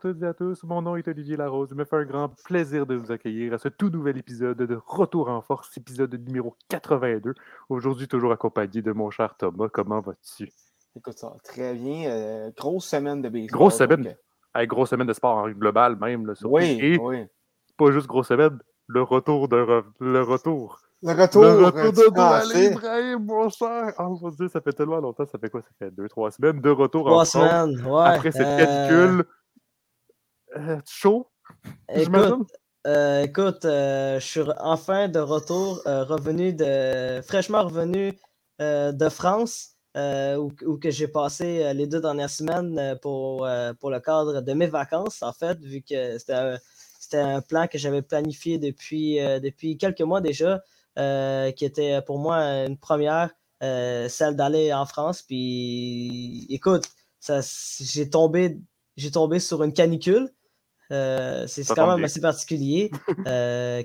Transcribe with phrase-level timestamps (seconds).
[0.00, 0.62] à toutes et à tous.
[0.64, 1.68] Mon nom est Olivier Larose.
[1.72, 4.80] Il me fait un grand plaisir de vous accueillir à ce tout nouvel épisode de
[4.86, 7.34] Retour en Force, épisode numéro 82.
[7.68, 9.68] Aujourd'hui, toujours accompagné de mon cher Thomas.
[9.70, 10.50] Comment vas-tu?
[10.96, 12.08] Écoute ça, très bien.
[12.10, 13.58] Euh, grosse semaine de baseball.
[13.58, 14.16] Grosse semaine.
[14.66, 16.26] grosse semaine de sport en global même.
[16.26, 17.26] Là, oui, Et oui.
[17.76, 20.78] Pas juste grosse semaine, le retour de le retour.
[21.02, 23.92] Le retour, le retour de Noël Ibrahim, mon cher.
[23.98, 25.26] Oh mon dieu, ça fait tellement longtemps.
[25.26, 25.62] Ça fait quoi?
[25.62, 28.04] Ça fait deux, trois semaines de retour trois en semaines, ouais.
[28.04, 29.24] Après cette canicule.
[30.56, 31.28] Euh, chaud?
[31.94, 32.52] Écoute,
[32.86, 37.20] euh, écoute euh, je suis enfin de retour, revenu de.
[37.22, 38.18] fraîchement revenu
[38.58, 39.76] de France.
[39.96, 43.48] où, où, que j'ai passé les deux dernières semaines pour,
[43.80, 46.56] pour le cadre de mes vacances, en fait, vu que c'était
[47.00, 50.60] c'était un plan que j'avais planifié depuis, depuis quelques mois déjà.
[50.98, 53.30] Euh, qui était pour moi une première,
[53.62, 55.22] euh, celle d'aller en France.
[55.22, 56.84] Puis écoute,
[57.80, 58.58] j'ai tombé,
[59.12, 60.30] tombé sur une canicule.
[60.92, 62.90] Euh, c'est quand même assez particulier.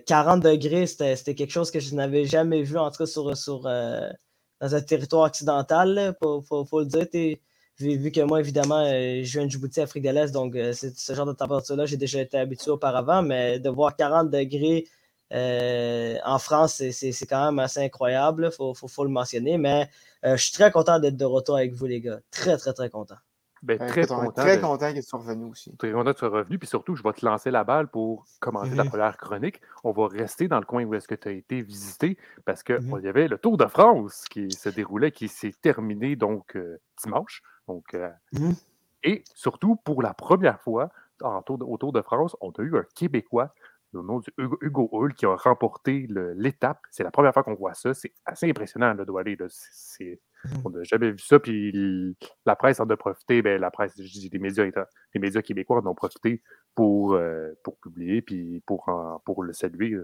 [0.06, 3.62] 40 degrés, c'était quelque chose que je n'avais jamais vu, en tout cas sur, sur
[3.62, 7.38] dans un territoire occidental, il faut, le dire.
[7.78, 11.26] Vu, vu, que moi, évidemment, je viens de Djibouti, Afrique de l'Est, donc ce genre
[11.26, 14.86] de température-là, j'ai déjà été habitué auparavant, mais de voir 40 degrés
[15.34, 19.58] euh, en France, c'est quand même assez incroyable, il faut, le mentionner.
[19.58, 19.90] Mais
[20.26, 22.20] euh, je suis très content d'être de retour avec vous, les gars.
[22.32, 23.16] Très, très, très content.
[23.64, 25.76] Ben, très, content, très content que tu sois revenu aussi.
[25.78, 26.60] Très content que tu sois revenu.
[26.60, 29.62] Puis surtout, je vais te lancer la balle pour commencer la première chronique.
[29.84, 32.80] On va rester dans le coin où est-ce que tu as été visité parce qu'il
[32.80, 33.02] mhm.
[33.04, 37.42] y avait le Tour de France qui se déroulait, qui s'est terminé donc euh, dimanche.
[37.68, 37.98] Donc,
[38.34, 38.56] mhm.
[39.04, 40.90] Et surtout, pour la première fois
[41.22, 43.54] en au Tour de France, on a eu un Québécois
[43.96, 44.30] le nom du
[44.62, 46.80] Hugo, Hull qui a remporté l'étape.
[46.92, 47.94] C'est la première fois qu'on voit ça.
[47.94, 49.38] C'est assez impressionnant aller.
[49.38, 50.16] Mmh.
[50.64, 51.40] On n'a jamais vu ça.
[51.40, 53.42] Puis la presse en a profité.
[53.42, 54.66] Ben, la presse, je dis, les médias,
[55.14, 56.42] les médias québécois en ont profité
[56.74, 58.86] pour, euh, pour publier puis pour,
[59.26, 59.98] pour le saluer.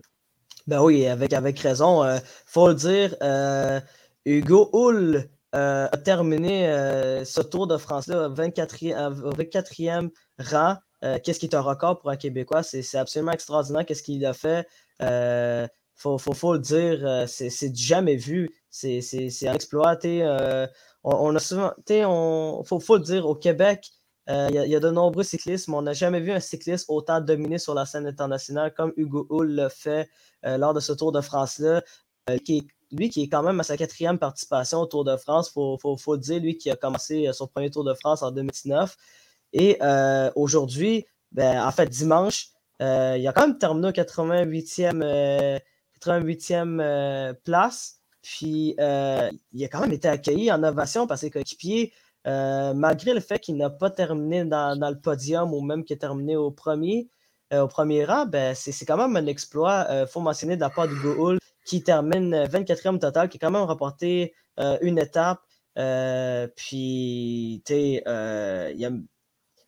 [0.68, 2.04] Ben oui, avec, avec raison.
[2.04, 3.80] Il euh, faut le dire, euh,
[4.26, 6.68] Hugo Hull a terminé
[7.26, 10.10] ce Tour de France-là 24e, 24e
[10.40, 10.78] rang.
[11.04, 12.64] Euh, qu'est-ce qui est un record pour un Québécois?
[12.64, 13.86] C'est absolument extraordinaire.
[13.86, 14.68] Qu'est-ce qu'il a fait?
[15.00, 18.50] Il euh, faut, le dire, euh, c'est du jamais vu.
[18.72, 19.98] C'est un exploit.
[21.04, 23.92] On, a souvent, on, faut, faut le dire, au Québec,
[24.28, 27.58] il y, a de nombreux cyclistes, mais on n'a jamais vu un cycliste autant dominer
[27.58, 30.10] sur la scène internationale comme Hugo Hull l'a fait
[30.44, 31.84] lors de ce Tour de France-là.
[32.92, 35.78] lui qui est quand même à sa quatrième participation au Tour de France, il faut,
[35.82, 38.96] faut, faut, le dire, lui qui a commencé son premier Tour de France en 2019.
[39.54, 42.50] Et euh, aujourd'hui, ben, en fait, dimanche,
[42.82, 45.60] euh, il a quand même terminé au 88e,
[46.02, 48.01] 88e euh, place.
[48.22, 51.94] Puis il a quand même été accueilli en ovation par ses coéquipiers,
[52.26, 56.36] malgré le fait qu'il n'a pas terminé dans, le podium ou même qu'il a terminé
[56.36, 57.10] au premier,
[57.52, 59.88] au premier rang, ben, c'est quand même un exploit.
[59.90, 63.64] Il faut mentionner de la part Hull qui termine 24e total, qui a quand même
[63.64, 64.34] remporté
[64.82, 65.40] une étape.
[66.56, 69.06] puis, tu il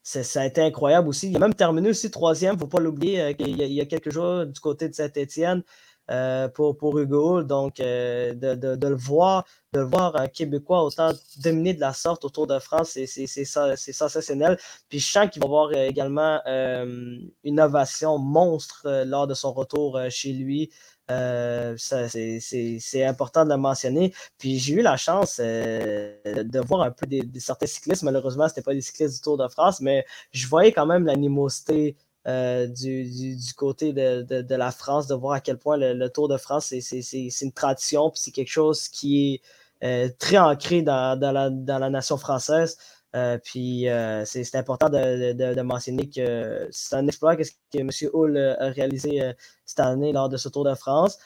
[0.04, 1.30] ça a été incroyable aussi.
[1.30, 3.86] Il a même terminé aussi troisième, il ne faut pas l'oublier, euh, il, y a
[3.86, 5.64] quelques jours du côté de Saint-Étienne
[6.12, 7.44] euh, pour, pour Hugo.
[7.44, 11.12] Donc, euh, de, le voir, de voir un Québécois autant
[11.44, 13.46] dominer de la sorte autour de France, c'est
[13.94, 14.58] sensationnel.
[14.90, 20.34] Puis je sens qu'il va avoir également une ovation monstre lors de son retour chez
[20.34, 20.70] lui.
[21.12, 24.14] Euh, c'est important de le mentionner.
[24.38, 28.04] Puis j'ai eu la chance euh, de voir un peu des, certains cyclistes.
[28.04, 31.06] Malheureusement, ce n'était pas des cyclistes du Tour de France, mais je voyais quand même
[31.06, 31.96] l'animosité
[32.28, 36.74] euh, du, côté de, la France, de voir à quel point le, Tour de France,
[36.80, 39.42] c'est une tradition, puis c'est quelque chose qui
[39.82, 42.78] est très ancré dans, la, dans la nation française.
[43.16, 47.90] Euh, puis euh, c'est important de, mentionner que c'est un exploit que, que M.
[48.14, 49.34] Hull a réalisé euh,
[49.66, 51.20] cette année lors de ce Tour de France.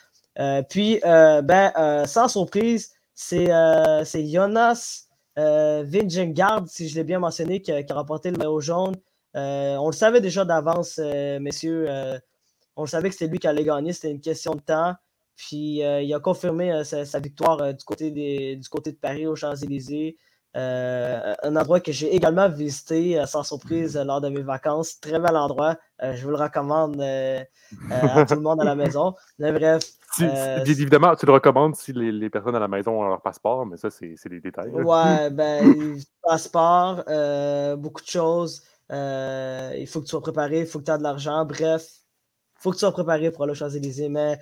[0.69, 5.05] puis, ben, sans surprise, c'est Jonas
[5.35, 8.95] Vingegaard, si je l'ai bien mentionné, qui, a remporté le maillot jaune.
[9.37, 11.87] On le savait déjà d'avance, messieurs.
[12.75, 13.93] on le savait que c'était lui qui allait gagner.
[13.93, 14.95] C'était une question de temps.
[15.35, 18.11] Puis il a confirmé sa, victoire du, côté
[18.55, 20.17] du côté de Paris aux Champs-Élysées.
[20.57, 24.99] Euh, un endroit que j'ai également visité euh, sans surprise euh, lors de mes vacances.
[24.99, 25.75] Très bel endroit.
[26.01, 29.13] je vous le recommande à tout le monde à la maison.
[29.37, 29.83] Mais bref.
[30.65, 33.89] évidemment, tu le recommandes si les, personnes à la maison ont leur passeport, mais ça,
[33.91, 34.71] c'est des détails.
[34.71, 37.03] Ouais, ben, passeport,
[37.77, 38.63] beaucoup de choses.
[38.89, 41.45] Il faut que tu sois préparé, il faut que tu aies de l'argent.
[41.45, 41.87] Bref,
[42.57, 44.09] il faut que tu sois préparé pour aller aux Champs-Élysées.
[44.09, 44.39] Mais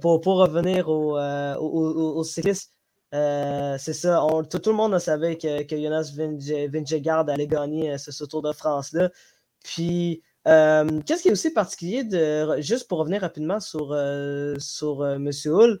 [0.00, 2.74] pour, pour, revenir au, au, cyclistes,
[3.14, 8.24] euh, c'est ça, tout, le monde savait que, que Jonas Vingegaard allait gagner euh, ce,
[8.24, 9.10] Tour de France-là.
[9.62, 12.60] Puis, qu'est-ce qui est aussi particulier de.
[12.60, 13.96] Juste pour revenir rapidement sur,
[14.58, 15.30] sur M.
[15.46, 15.80] Hull,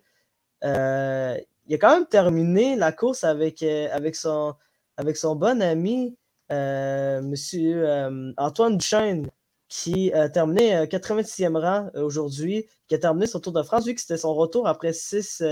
[0.62, 4.54] il a quand même terminé la course avec, avec, son,
[4.96, 6.16] avec son bon ami,
[6.54, 8.34] M.
[8.36, 9.26] Antoine Duchesne,
[9.68, 14.00] qui a terminé 86e rang aujourd'hui, qui a terminé son Tour de France, vu que
[14.00, 15.42] c'était son retour après six,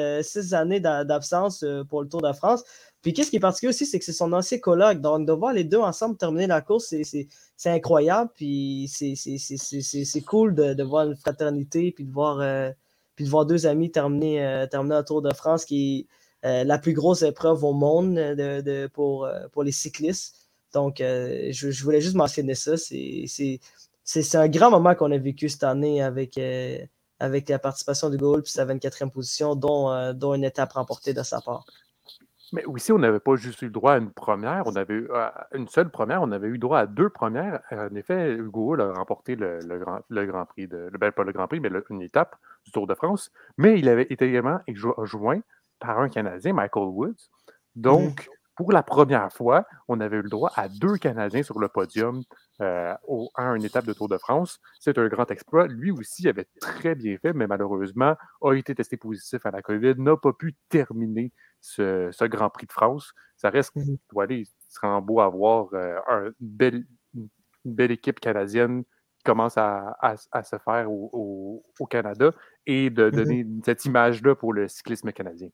[0.52, 2.62] années d'absence pour le Tour de France.
[3.02, 5.00] Puis qu'est-ce qui est particulier aussi, c'est que c'est son ancien colloque.
[5.00, 8.30] Donc de voir les deux ensemble terminer la course, c'est incroyable.
[8.34, 12.70] Puis c'est cool de, voir une fraternité, puis de voir, euh,
[13.16, 16.08] puis de voir deux amis terminer, euh, terminer un Tour de France qui
[16.44, 20.41] est euh, la plus grosse épreuve au monde de, pour, pour les cyclistes.
[20.72, 22.76] Donc je, voulais juste mentionner ça.
[22.76, 26.38] C'est un grand moment qu'on a vécu cette année avec
[27.20, 31.22] avec la participation de Gaulle puis sa 24e position, dont, dont une étape remportée de
[31.22, 31.64] sa part.
[32.52, 35.08] Mais aussi, on n'avait pas juste eu le droit à une première, on avait eu
[35.54, 37.60] une seule première, on avait eu droit à deux premières.
[37.70, 41.48] En effet, Hugo a remporté le, grand, le Grand Prix, de, ben, pas le Grand
[41.48, 42.36] Prix, mais une étape
[42.66, 43.32] du Tour de France.
[43.56, 44.60] Mais il avait été également
[45.04, 45.40] joint
[45.78, 47.30] par un Canadien, Michael Woods.
[47.74, 48.28] Donc,
[48.62, 52.22] pour la première fois, on avait eu le droit à deux Canadiens sur le podium
[52.60, 52.94] euh,
[53.34, 54.60] à une étape de Tour de France.
[54.78, 55.66] C'est un grand exploit.
[55.66, 59.94] Lui aussi avait très bien fait, mais malheureusement a été testé positif à la COVID,
[59.98, 63.12] n'a pas pu terminer ce, Grand Prix de France.
[63.36, 63.96] Ça reste, mmh
[64.30, 66.84] il sera beau avoir euh, une,
[67.64, 68.84] belle, équipe canadienne
[69.18, 72.30] qui commence à, se faire au, Canada
[72.64, 75.48] et de mmh donner cette image-là pour le cyclisme canadien.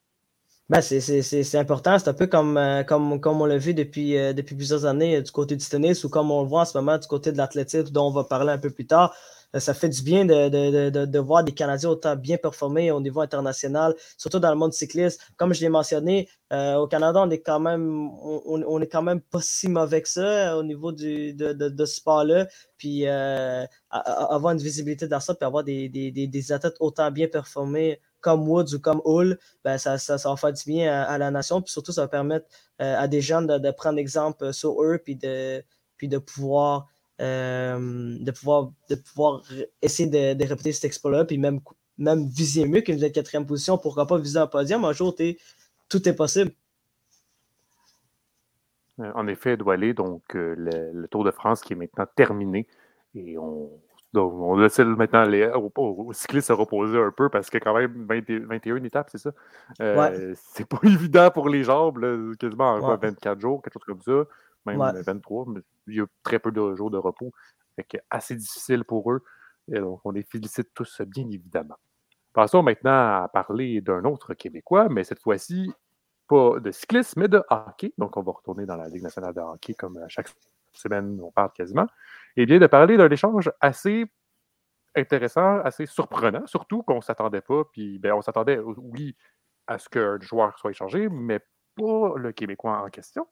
[0.70, 1.98] Ben, c'est important.
[1.98, 5.16] C'est un peu comme, euh, comme, comme on l'a vu depuis, euh, depuis plusieurs années
[5.16, 7.32] euh, du côté du tennis ou comme on le voit en ce moment du côté
[7.32, 9.14] de l'athlétisme, dont on va parler un peu plus tard.
[9.54, 13.00] Ça fait du bien de, de, de, de, voir des Canadiens autant bien performer au
[13.00, 15.20] niveau international, surtout dans le monde cycliste.
[15.36, 19.40] Comme je l'ai mentionné, au Canada, on est quand même on, est quand même pas
[19.42, 22.46] si mauvais que ça au niveau du, de, de, ce sport-là.
[22.76, 28.00] Puis avoir une visibilité dans ça, puis avoir des, des, des, athlètes autant bien performés
[28.20, 31.62] comme Woods ou comme Hull, ben ça, ça, va faire du bien à, la nation.
[31.62, 32.46] Puis surtout, ça va permettre
[32.80, 35.62] euh, à des jeunes de, prendre exemple sur eux puis de,
[35.96, 36.88] puis de pouvoir.
[37.20, 39.42] Euh, de, pouvoir, de pouvoir
[39.82, 41.60] essayer de, répéter cet exploit-là, puis même,
[41.98, 44.84] même viser mieux qu'une quatrième position, pourquoi pas viser un podium?
[44.84, 45.14] Un jour,
[45.88, 46.52] tout est possible.
[49.00, 52.68] Euh, en effet, Doualé, donc le, Tour de France qui est maintenant terminé
[53.14, 53.70] et on,
[54.14, 58.06] donc, on laisse maintenant les, aux, cyclistes se reposer un peu parce que quand même
[58.08, 59.30] 21 étapes, c'est ça?
[59.82, 62.00] Euh, c'est pas évident pour les jambes,
[62.38, 64.24] quasiment en 24 jours, quelque chose comme ça,
[64.66, 67.32] même 23, mais il y a très peu de jours de repos.
[67.76, 69.22] Fait assez difficile pour eux.
[69.72, 71.76] Et donc, on les félicite tous, bien évidemment.
[72.32, 75.72] Passons maintenant à parler d'un autre Québécois, mais cette fois-ci,
[76.26, 77.92] pas de cyclisme, mais de hockey.
[77.98, 80.28] Donc, on va retourner dans la Ligue nationale de hockey comme à chaque
[80.72, 81.86] semaine, on parle quasiment
[82.38, 84.06] et bien de parler d'un échange assez
[84.94, 87.64] intéressant, assez surprenant, surtout qu'on ne s'attendait pas.
[87.72, 89.16] Puis ben, on s'attendait, oui,
[89.66, 91.40] à ce qu'un joueur soit échangé, mais
[91.74, 93.26] pas le Québécois en question.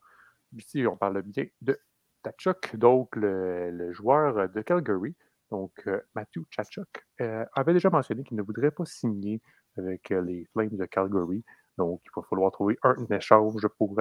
[0.56, 1.78] Ici, on parle bien de
[2.26, 5.14] Tachuk, donc le, joueur de Calgary.
[5.50, 6.88] Donc, euh, Matthew Tachuk
[7.20, 9.40] euh, avait déjà mentionné qu'il ne voudrait pas signer
[9.78, 11.44] avec euh, les Flames de Calgary.
[11.78, 13.94] Donc, il va falloir trouver un échange pour,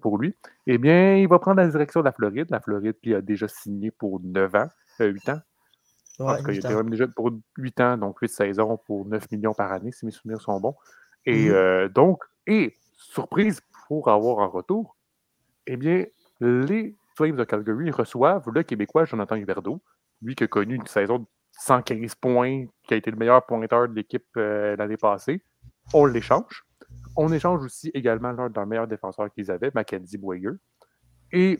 [0.00, 0.34] pour lui.
[0.66, 2.46] Eh bien, il va prendre la direction de la Floride.
[2.48, 4.68] La Floride qui a déjà signé pour 9 ans,
[5.00, 5.40] 8 euh, ans.
[6.20, 9.30] en tout cas, il était même déjà pour 8 ans, donc 8 saisons pour 9
[9.32, 10.76] millions par année, si mes souvenirs sont bons.
[11.26, 11.92] Et mm-hmm.
[11.92, 14.96] donc, et surprise pour avoir un retour,
[15.66, 16.06] eh bien,
[16.40, 19.82] les Flames de Calgary reçoivent le Québécois Jonathan Huberdeau,
[20.22, 21.26] lui qui a connu une saison de
[21.64, 25.42] 115 points, qui a été le meilleur pointeur de l'équipe euh, l'année passée.
[25.92, 26.64] On l'échange.
[27.16, 30.50] On échange aussi également l'un des meilleurs défenseurs qu'ils avaient, Mackenzie Boyer.
[31.32, 31.58] Et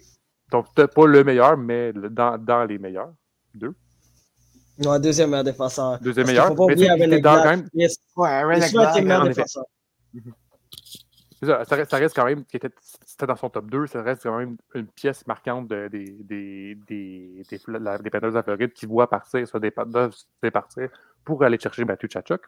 [0.53, 3.13] donc, pas le meilleur, mais dans, dans les meilleurs.
[3.53, 3.75] Deux.
[4.79, 5.99] Non, deuxième meilleur défenseur.
[5.99, 6.55] Deuxième meilleur.
[6.69, 7.69] Mais c'est dans quand même.
[7.75, 7.99] Yes.
[8.17, 9.65] Ouais, meilleur défenseur.
[11.43, 12.45] Ça, ça, reste, quand même,
[13.19, 17.43] c'était dans son top 2, ça reste quand même une pièce marquante des, des, des,
[17.51, 20.89] des, Florides qui voient partir, soit des, partir
[21.25, 22.43] pour aller chercher Mathieu Tchachuk.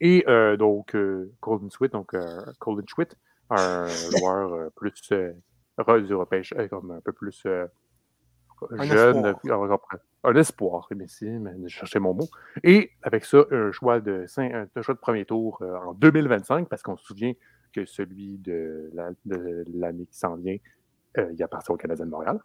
[0.00, 2.40] Et euh, donc, euh, Golden Sweet, donc euh,
[2.88, 3.16] Sweet,
[3.50, 3.86] un
[4.18, 4.92] joueur plus
[6.10, 7.46] européen, comme un peu plus
[8.80, 9.34] jeune,
[10.24, 12.28] un espoir, mais si, mais je cherchais mon mot.
[12.64, 16.96] Et avec ça, un choix de, un choix de premier tour en 2025, parce qu'on
[16.96, 17.34] se souvient
[17.72, 18.90] que celui de
[19.74, 20.56] l'année qui s'en vient,
[21.16, 22.40] il appartient au Canadien de Montréal.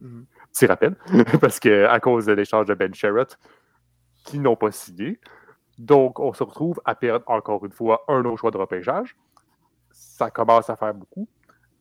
[0.00, 0.96] Mm Petit rappel,
[1.40, 3.38] parce qu'à cause de l'échange de Ben Sherratt,
[4.24, 5.20] qui n'ont pas signé,
[5.80, 9.16] donc, on se retrouve à perdre encore une fois un autre choix de repêchage.
[9.90, 11.26] Ça commence à faire beaucoup,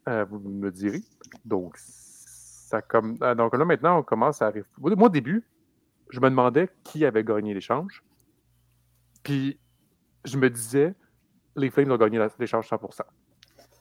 [0.07, 1.01] euh, vous me direz.
[1.43, 3.17] Donc, Ça comme...
[3.19, 4.65] Ah, donc là, maintenant, on commence à arriver.
[4.77, 5.43] Moi, au début,
[6.11, 8.01] je me demandais qui avait gagné l'échange.
[9.21, 9.59] Puis,
[10.23, 10.95] je me disais,
[11.59, 13.01] les Flames ont gagné l'échange 100%.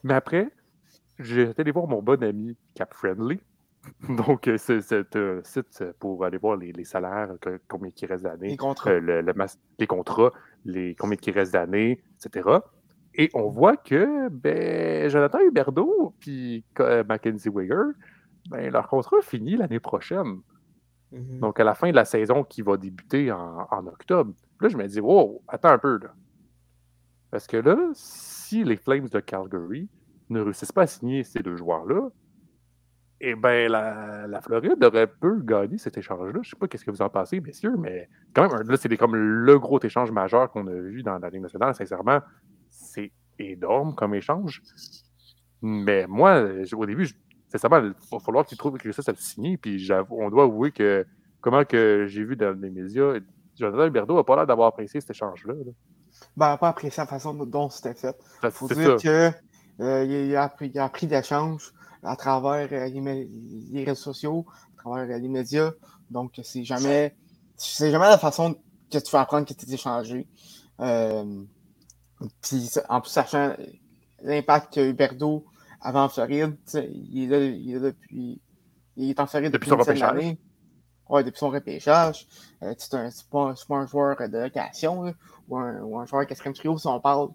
[0.03, 0.49] Mais après,
[1.19, 3.39] j'ai été allé voir mon bon ami Cap Friendly.
[4.09, 7.29] Donc, euh, c'est un site pour aller voir les, salaires,
[7.67, 9.33] combien il reste d'années, les contrats, euh, le,
[9.79, 10.31] les contrats,
[10.65, 12.49] les, combien il reste d'années, etc.
[13.15, 17.93] Et on voit que ben, Jonathan Huberdeau et euh, Mackenzie Wigger,
[18.49, 20.41] ben, leur contrat finit l'année prochaine.
[21.13, 21.39] Mm-hmm.
[21.39, 24.33] Donc, à la fin de la saison qui va débuter en, octobre.
[24.61, 25.99] Là, je me dis, wow, attends un peu.
[26.03, 26.13] Là.
[27.31, 29.87] Parce que là, si les Flames de Calgary
[30.29, 32.09] ne réussissent pas à signer ces deux joueurs-là,
[33.21, 36.31] eh bien, la, la, Floride aurait pu gagner cet échange-là.
[36.31, 38.95] Je ne sais pas qu'est-ce que vous en pensez, messieurs, mais quand même, là, c'est
[38.95, 41.75] comme le gros échange majeur qu'on a vu dans la Ligue nationale.
[41.75, 42.21] Sincèrement,
[42.69, 44.61] c'est énorme comme échange.
[45.61, 47.09] Mais moi, au début,
[47.49, 49.57] sincèrement, il va falloir que tu trouves que ça, ça le signe.
[49.57, 51.05] Puis on doit avouer que,
[51.41, 53.15] comment que j'ai vu dans les médias,
[53.57, 55.55] Jonathan Huberdeau n'a pas l'air d'avoir apprécié cet échange-là.
[56.37, 58.15] Ben, pas apprécié la façon dont c'était fait.
[58.43, 61.73] Il faut dire qu'il euh, a, a, appris d'échange
[62.03, 64.45] à travers euh, les, réseaux sociaux,
[64.77, 65.71] à travers euh, les médias.
[66.09, 67.15] Donc, c'est jamais,
[67.55, 68.55] c'est jamais la façon
[68.91, 70.27] que tu vas apprendre que tu es échangé.
[70.79, 71.43] Euh,
[72.41, 73.55] puis, en plus, sachant
[74.21, 75.45] l'impact que Huberdo
[75.81, 78.41] avait en Floride, il est, là, il est depuis.
[78.97, 80.35] Il est en Floride depuis, depuis son repêchage.
[81.09, 82.27] Ouais, depuis son repêchage.
[82.61, 85.13] Euh, c'est un, pas, un joueur de location
[85.47, 87.29] ou, un, ou un joueur quatrième trio si on parle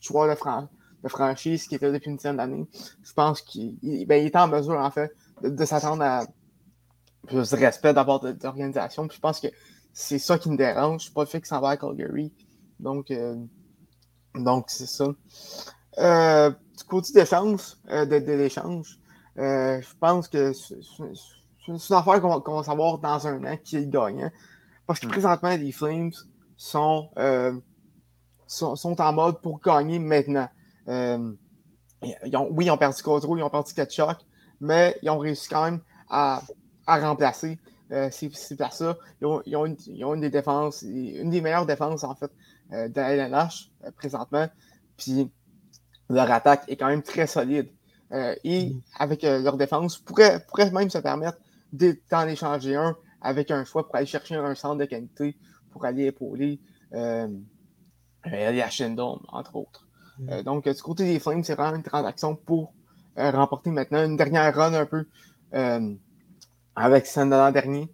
[0.00, 0.68] joueur de, France
[1.02, 2.66] de franchise qui était depuis une dizaine d'années.
[3.02, 3.76] Je pense qu'il
[4.06, 6.26] ben, est en mesure, en fait, de, s'attendre à
[7.26, 9.08] plus de respect d'abord de, l'organisation.
[9.10, 9.48] Je pense que
[9.92, 12.32] c'est ça qui me dérange, pas le fait qu'il s'en va à Calgary.
[12.80, 13.36] Donc, euh,
[14.34, 15.08] donc c'est ça.
[15.98, 18.98] Euh, du côté d'échange, euh, de, l'échange,
[19.38, 20.52] euh, je pense que
[21.76, 24.30] c'est une affaire qu'on va, savoir dans un an qui est le gagnant.
[24.86, 25.10] Parce que mm.
[25.10, 26.12] présentement, les Flames
[26.56, 27.10] sont,
[28.46, 30.48] sont, sont, en mode pour gagner maintenant.
[30.88, 31.32] Euh,
[32.02, 34.18] oui, ils ont perdu Codro, ils ont perdu Ketchuk,
[34.60, 36.42] mais ils ont réussi quand même à,
[36.86, 37.58] à remplacer
[37.92, 38.96] euh, ces, ces places-là.
[39.20, 42.14] Ils ont, ils, ont une, ils ont, une, des défenses, une des meilleures défenses, en
[42.14, 42.30] fait,
[42.72, 44.46] euh, de la LNH euh, présentement.
[44.96, 45.30] Puis
[46.08, 47.68] leur attaque est quand même très solide.
[48.12, 48.80] Euh, et mm.
[48.98, 51.38] avec leur défense, pourrait, pourrait même se permettre
[51.72, 55.36] d'en échanger un avec un choix pour aller chercher un centre de qualité
[55.70, 56.60] pour aller épauler
[56.94, 57.28] euh,
[58.24, 59.86] aller à Shendon, entre autres.
[60.28, 62.72] Euh, donc, du côté des Flames, c'est vraiment une transaction pour
[63.18, 65.06] euh, remporter maintenant une dernière run un peu
[65.54, 65.94] euh,
[66.74, 67.88] avec de l'an dernier.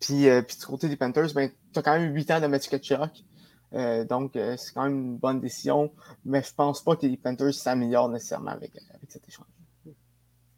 [0.00, 2.70] puis, puis du côté des Panthers, ben, tu as quand même 8 ans de Matthew
[2.70, 3.24] Ketchuk.
[4.08, 5.92] donc, c'est quand même une bonne décision,
[6.24, 9.46] mais je pense pas que les Panthers s'améliorent nécessairement avec, avec cet échange.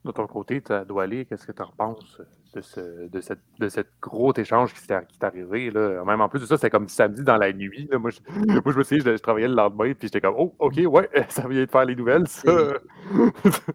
[0.04, 2.20] De ton côté, tu dois aller, qu'est-ce que tu en penses
[2.54, 5.70] de ce, de cette, de cette gros échange qui t'est arrivé?
[5.70, 6.04] Là?
[6.04, 7.88] Même en plus de ça, c'était comme samedi dans la nuit.
[7.90, 7.99] Là.
[7.99, 8.18] Moi, je,
[8.64, 11.08] moi, je me suis dit, je, travaillais le lendemain, puis j'étais comme, oh, OK, ouais,
[11.30, 12.75] ça vient de faire les nouvelles, ça.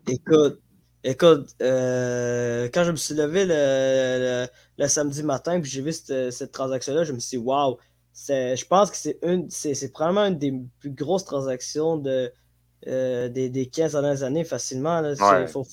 [0.07, 0.59] écoute,
[1.03, 4.45] écoute euh, quand je me suis levé le,
[4.77, 7.77] le, samedi matin, puis j'ai vu cette, cette transaction-là, je me suis dit, waouh,
[8.27, 12.31] je pense que c'est une, c'est probablement une des plus grosses transactions de
[12.87, 15.03] euh, des, des 15 dernières années facilement.
[15.03, 15.65] Il faut,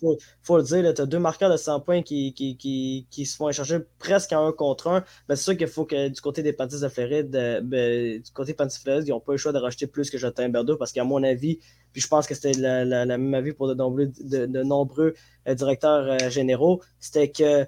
[0.43, 3.37] faut, le dire, tu as deux marqueurs de 100 points qui, qui, qui, qui, se
[3.37, 5.05] font échanger presque à un contre un.
[5.29, 8.53] c'est sûr qu'il faut que du côté des Panthers de Floride, euh, ben, du côté
[8.53, 10.77] des Panthers de Floride, ils n'ont pas le choix de racheter plus que Jotin Berdo
[10.77, 11.61] parce qu'à mon avis,
[11.93, 15.15] puis je pense que c'était la, la, même avis pour de nombreux, de, de nombreux
[15.47, 17.67] euh, directeurs généraux, c'était que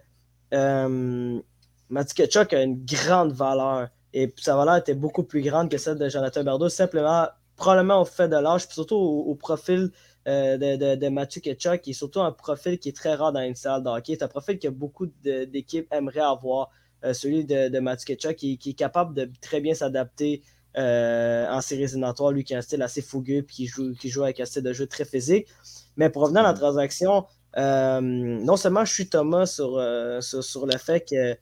[0.52, 1.40] euh,
[2.14, 3.88] Ketchuk a une grande valeur.
[4.12, 7.28] Et sa valeur était beaucoup plus grande que celle de Jonathan Berdo, simplement
[7.58, 9.90] probablement au fait de l'âge, puis surtout au, profil
[10.26, 13.32] euh, de, de, de, Mathieu Ketchuk, qui est surtout un profil qui est très rare
[13.32, 14.14] dans une salle de hockey.
[14.18, 16.70] C'est un profil que beaucoup d'équipes aimeraient avoir,
[17.04, 20.42] euh, celui de, de Mathieu Ketchuk, qui, qui, est capable de très bien s'adapter
[20.78, 24.08] euh, en séries éliminatoires, lui qui a un style assez fougueux, puis qui joue, qui
[24.08, 25.48] joue avec un style de jeu très physique.
[25.96, 26.58] Mais revenir à la mm-hmm.
[26.58, 29.82] transaction, non seulement je suis Thomas sur,
[30.20, 31.36] sur, sur, le fait que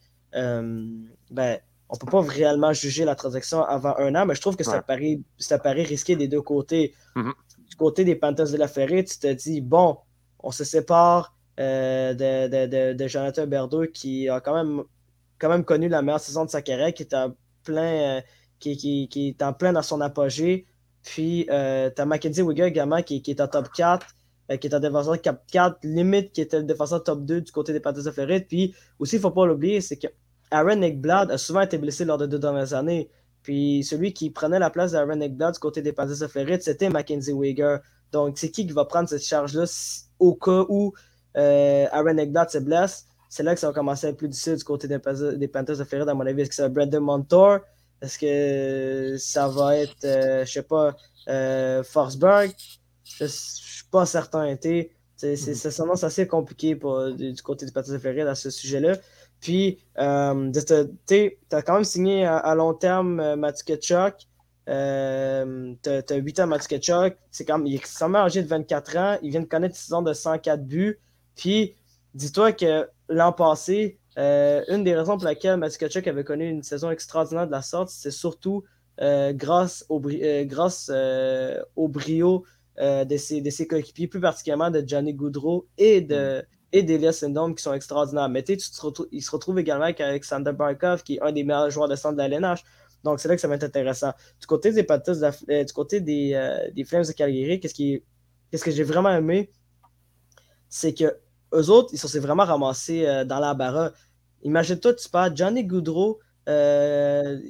[1.29, 4.55] ben, on ne peut pas réellement juger la transaction avant un an, mais je trouve
[4.55, 6.93] que ça, paraît, ça paraît risqué des deux côtés.
[7.15, 7.33] Mm-hmm.
[7.69, 9.97] Du côté des Panthers de la Ferrée, tu te dis, bon,
[10.39, 14.83] on se sépare euh, de, de, Jonathan Berdo qui a quand même,
[15.39, 18.21] quand même connu la meilleure saison de sa carrière, qui est en plein, euh,
[18.59, 18.77] qui,
[19.07, 20.67] qui, est en plein dans son apogée.
[21.03, 24.05] Puis, euh, tu as Mackenzie Wigger également qui, qui, est en top 4,
[24.59, 27.71] qui est en défenseur top 4, limite qui était le défenseur top 2 du côté
[27.71, 28.45] des Panthers de Floride.
[28.47, 30.07] Puis, aussi, il ne faut pas l'oublier, c'est que
[30.51, 33.09] Aaron Eckblad a souvent été blessé lors de deux dernières années.
[33.43, 36.89] Puis celui qui prenait la place d'Aaron Eckblad du côté des Panthers de Floride, c'était
[36.89, 37.77] Mackenzie Weger.
[38.11, 39.65] Donc, c'est qui qui va prendre cette charge-là
[40.19, 40.93] au cas où
[41.35, 43.05] Aaron Egbert se blesse?
[43.29, 45.83] C'est là que ça va commencer à être plus difficile du côté des, Panthers de
[45.83, 46.41] Floride, à mon avis.
[46.41, 47.59] Est-ce que c'est Brandon Montour?
[48.01, 50.95] Est-ce que ça va être, je sais pas,
[51.83, 52.53] Forsberg?
[53.03, 54.55] Je ne suis pas certain.
[54.61, 58.97] C'est mm assez compliqué pour, du, côté des Panthers de Floride à ce sujet-là.
[59.39, 60.51] Puis, euh,
[61.07, 64.15] tu as quand même signé à, long terme euh, Matthew Ketchuk.
[64.67, 66.49] Euh, tu as, 8 ans.
[67.31, 69.17] C'est quand même, il est extrêmement âgé de 24 ans.
[69.21, 70.99] Il vient de connaître une saison de 104 buts.
[71.35, 71.75] Puis,
[72.13, 76.63] dis-toi que l'an passé, euh, une des raisons pour laquelle Matthew Ketchuk avait connu une
[76.63, 78.63] saison extraordinaire de la sorte, c'est surtout
[78.99, 80.33] grâce au, brio
[82.79, 87.13] de ses, de ses coéquipiers, plus particulièrement de Johnny Goudreau et de, mm et d'Elias
[87.13, 88.29] Syndrome qui sont extraordinaires.
[88.29, 91.43] Mais tu se retrouve, il se retrouve également avec Alexander Barkov, qui est un des
[91.43, 92.63] meilleurs joueurs de centre de la LNH.
[93.03, 94.13] Donc, c'est là que ça va être intéressant.
[94.39, 98.03] Du côté des euh, du côté des, euh, des, Flames de Calgary, qu'est-ce, qui,
[98.51, 99.51] qu'est-ce que j'ai vraiment aimé,
[100.67, 101.17] c'est que
[101.53, 103.91] eux autres, ils sont vraiment ramassés euh, dans la barre.
[104.43, 106.19] Imagine-toi, tu parles Johnny Goudreau,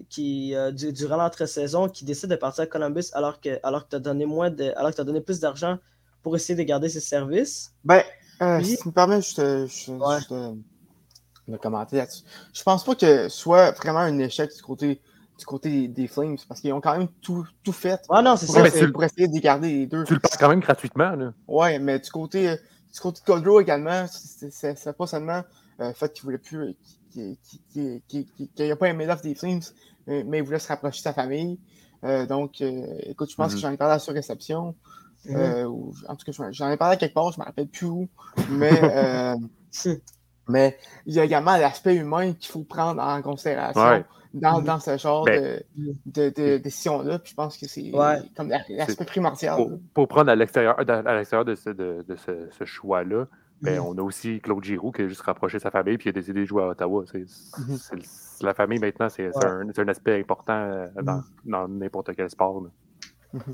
[0.10, 0.56] qui,
[0.94, 4.26] durant l'entre-saison, qui décide de partir à Columbus alors que, alors que tu as donné
[4.76, 5.78] alors que as donné plus d'argent
[6.24, 7.74] pour essayer de garder ses services.
[7.84, 8.02] Ben,
[8.41, 10.58] euh, Si tu me permets juste, de,
[11.62, 12.24] commenter là-dessus.
[12.53, 15.01] Je pense pas que ce soit vraiment un échec du côté,
[15.39, 18.48] du côté des, Flames parce qu'ils ont quand même tout, tout fait ah non, c'est
[18.48, 20.03] ça, pour essayer de garder les deux.
[20.03, 21.12] Tu le passes quand même gratuitement.
[21.12, 21.34] Là.
[21.48, 22.58] Ouais, mais du côté,
[22.94, 25.44] du côté de Goldrow également, c'est pas seulement
[25.79, 26.75] euh, le fait qu'il voulait plus.
[27.13, 27.38] qu'il
[28.60, 29.62] n'a pas aimé l'offre des Flames,
[30.08, 31.60] mais il voulait se rapprocher de sa famille.
[32.03, 34.74] Euh, donc, euh, écoute, je pense que j'en ai parlé à la
[35.29, 35.66] Euh,
[36.07, 38.07] en tout cas, j'en ai parlé quelque part, je ne me rappelle plus où.
[38.50, 39.35] Mais, euh,
[40.48, 44.98] mais il y a également l'aspect humain qu'il faut prendre en considération dans, dans, ce
[44.98, 45.61] genre ben,
[46.05, 47.20] de, de, décision-là.
[47.24, 47.92] je pense que c'est
[48.35, 49.79] comme l'aspect primordial.
[49.94, 53.25] Pour, prendre à l'extérieur de ce, de, ce, choix-là,
[53.61, 56.13] ben, on a aussi Claude Giroux qui a juste rapproché sa famille puis il a
[56.13, 57.03] décidé de jouer à Ottawa.
[57.03, 58.44] Mm-hmm.
[58.44, 61.24] la famille maintenant, c'est un, un, aspect important euh, mm-hmm.
[61.46, 62.63] dans n'importe quel sport.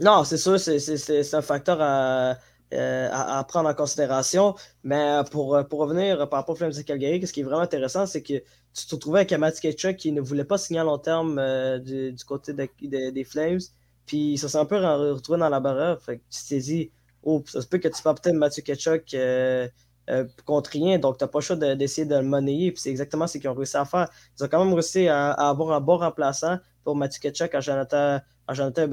[0.01, 2.33] Non, c'est sûr, c'est un facteur euh,
[3.11, 4.55] à, à, prendre en considération.
[4.83, 8.05] Mais pour, pour revenir par rapport aux Flames de Calgary, ce qui est vraiment intéressant,
[8.05, 8.41] c'est que
[8.73, 11.79] tu te retrouvais avec Amati Ketchuk qui ne voulait pas signer à long terme euh,
[11.79, 13.59] du, côté des Flames.
[14.05, 16.01] Puis ça s'est un peu retrouvé dans la barre.
[16.01, 16.91] Fait que tu t'es dit,
[17.23, 19.67] oh, ça se peut que tu fasses peut-être Mathieu Ketchuk euh,
[20.45, 20.99] contre rien.
[20.99, 22.71] Donc, tu n'as pas le choix d'essayer de, le monnayer.
[22.71, 24.09] Puis c'est exactement ce qu'ils ont réussi à faire.
[24.37, 28.19] Ils ont quand même réussi à, avoir un bon remplaçant pour Mathieu Ketchuk à Jonathan,
[28.47, 28.87] à Jonathan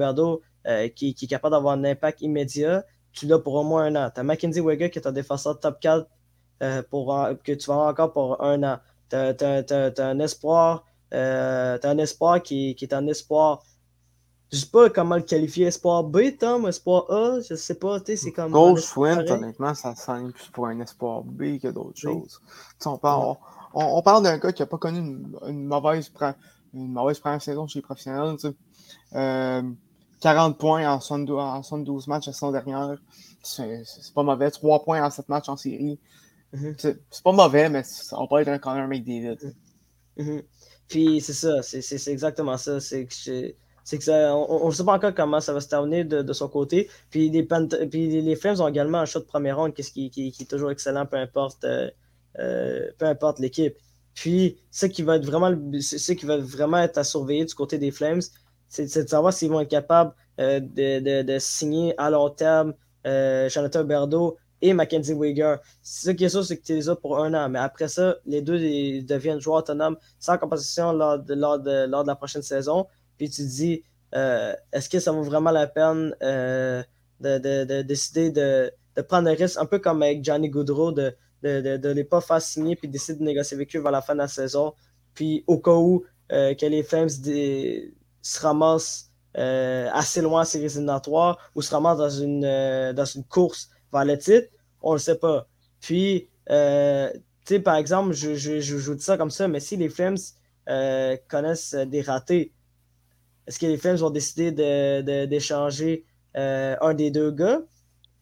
[0.67, 4.11] euh, qui, est capable d'avoir un impact immédiat, tu l'as pour au moins un an.
[4.13, 6.07] Tu as Mackenzie Wegger qui est un défenseur top 4
[6.61, 7.07] euh, pour,
[7.43, 8.79] que tu vas avoir encore pour un an.
[9.09, 13.63] Tu as, un espoir, euh, as un espoir qui, qui, est un espoir.
[14.51, 18.17] Je sais pas comment le qualifier, espoir B, Tom, espoir A, je sais pas, tu
[18.17, 18.51] c'est comme.
[18.51, 22.41] Gold honnêtement, ça semble plus pour un espoir B que d'autres choses.
[22.85, 23.37] On parle,
[23.73, 24.99] on, parle d'un gars qui n'a pas connu
[25.47, 26.11] une, mauvaise,
[26.73, 28.35] une mauvaise première saison chez les professionnels.
[29.15, 29.61] Euh,
[30.21, 32.97] 40 points en 72, matchs la saison dernière.
[33.43, 34.51] C'est pas mauvais.
[34.51, 35.99] 3 points en 7 matchs en série.
[36.53, 36.97] Mm-hmm.
[37.09, 39.53] C'est pas mauvais, mais on peut être un Connor McDavid.
[40.17, 40.43] Mm -hmm.
[40.87, 42.79] Puis c'est ça, c'est exactement ça.
[42.81, 46.21] C'est que, que ça, on ne sait pas encore comment ça va se terminer de,
[46.21, 46.89] de son côté.
[47.09, 47.43] Puis les,
[47.89, 50.69] puis les Flames ont également un shot de première ronde qui, qui, qui, est toujours
[50.69, 51.89] excellent, peu importe, euh,
[52.39, 53.75] euh, peu importe l'équipe.
[54.13, 57.77] Puis ce qui va être vraiment, ce qui va vraiment être à surveiller du côté
[57.77, 58.21] des Flames,
[58.71, 62.73] c'est de savoir s'ils vont être capables euh, de, de, signer à long terme
[63.05, 65.57] euh, Jonathan Berdo et Mackenzie Wigger.
[65.81, 67.49] Ce qui est sûr, c'est que tu les as pour un an.
[67.49, 68.57] Mais après ça, les deux
[69.01, 72.87] deviennent joueurs autonomes sans compensation lors de, lors de, lors de la prochaine saison.
[73.17, 73.83] Puis tu te dis,
[74.15, 76.83] euh, est-ce que ça vaut vraiment la peine de,
[77.19, 78.71] de, décider de,
[79.09, 82.41] prendre un risque, un peu comme avec Johnny Goudreau, de ne de, les pas faire
[82.41, 84.73] signer puis décider de négocier avec eux vers la fin de la saison.
[85.13, 87.09] Puis au cas où que les Flames
[88.21, 93.23] se ramasse euh, assez loin à éliminatoires ou se ramasse dans une, euh, dans une
[93.23, 94.49] course vers le titre,
[94.81, 95.47] on ne le sait pas.
[95.79, 99.61] Puis, euh, tu sais, par exemple, je, je, je, vous dis ça comme ça, mais
[99.61, 100.17] si les Flames
[101.29, 102.53] connaissent des ratés,
[103.47, 104.51] est-ce que les Flames vont décider
[105.27, 106.05] d'échanger
[106.35, 107.61] de, un des deux gars?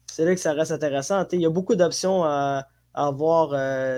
[0.06, 1.24] C'est là que ça reste intéressant.
[1.32, 3.50] Il y a beaucoup d'options à, à avoir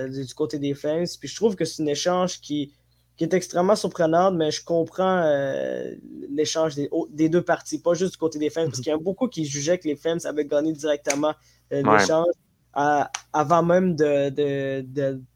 [0.09, 1.05] du côté des Flames.
[1.19, 2.73] Puis je trouve que c'est un échange qui,
[3.17, 5.93] qui est extrêmement surprenante, mais je comprends euh,
[6.29, 8.97] l'échange des, des, deux parties, pas juste du côté des fans, parce qu'il y a
[8.97, 11.33] beaucoup qui jugeaient que les fans avaient gagné directement
[11.71, 12.27] euh, l'échange
[12.73, 13.95] avant même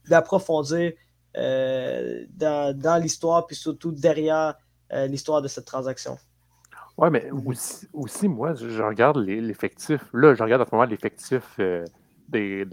[0.09, 0.95] d'approfondir de,
[1.37, 4.55] euh, dans, dans l'histoire, puis surtout derrière
[4.91, 6.17] l'histoire de cette transaction.
[6.97, 7.47] Oui, mais mhm.
[7.47, 10.01] aussi, aussi, moi, je regarde l'effectif.
[10.13, 11.85] Là, je regarde à ce moment l'effectif euh,
[12.27, 12.65] des,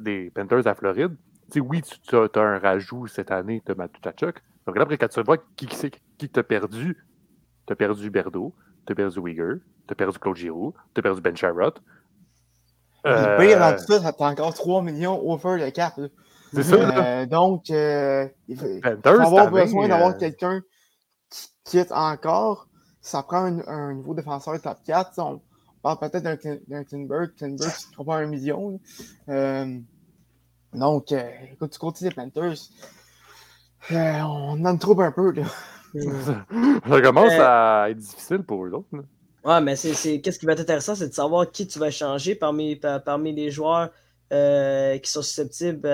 [0.00, 1.16] des Panthers à Floride.
[1.52, 4.42] Sais, oui, tu as, un rajout cette année de Matutachuk.
[4.66, 7.04] Regarde après, quand tu vois qui, qui, qui t'a perdu,
[7.66, 8.54] tu as perdu Berdo,
[8.86, 11.82] tu as perdu Uyghur, tu as perdu Claude Giroux, tu as perdu Ben Sharrott.
[13.06, 13.38] Euh...
[13.38, 16.00] Pire dans tout ça, tu as encore 3 millions over le cap.
[16.52, 16.76] C'est ça.
[16.76, 20.62] Euh, donc, euh, il faut, avoir besoin d'avoir euh, quelqu'un
[21.30, 22.68] qui quitte encore
[23.02, 25.18] ça prend un, nouveau défenseur top 4.
[25.18, 25.40] On,
[25.82, 26.86] parle peut-être d'un Klinberg.
[26.86, 28.80] Klinberg, qui ne pas un million.
[29.28, 29.78] Euh,
[30.72, 32.58] donc, euh, écoute, du côté des Panthers,
[33.90, 35.32] euh, on en trouve un peu.
[35.32, 35.44] Là.
[36.88, 38.88] ça commence à être difficile pour eux autres.
[39.44, 42.34] Ouais, mais c'est, qu'est-ce qui va être intéressant, c'est de savoir qui tu vas changer
[42.34, 43.90] parmi, parmi les joueurs
[44.30, 45.86] qui sont susceptibles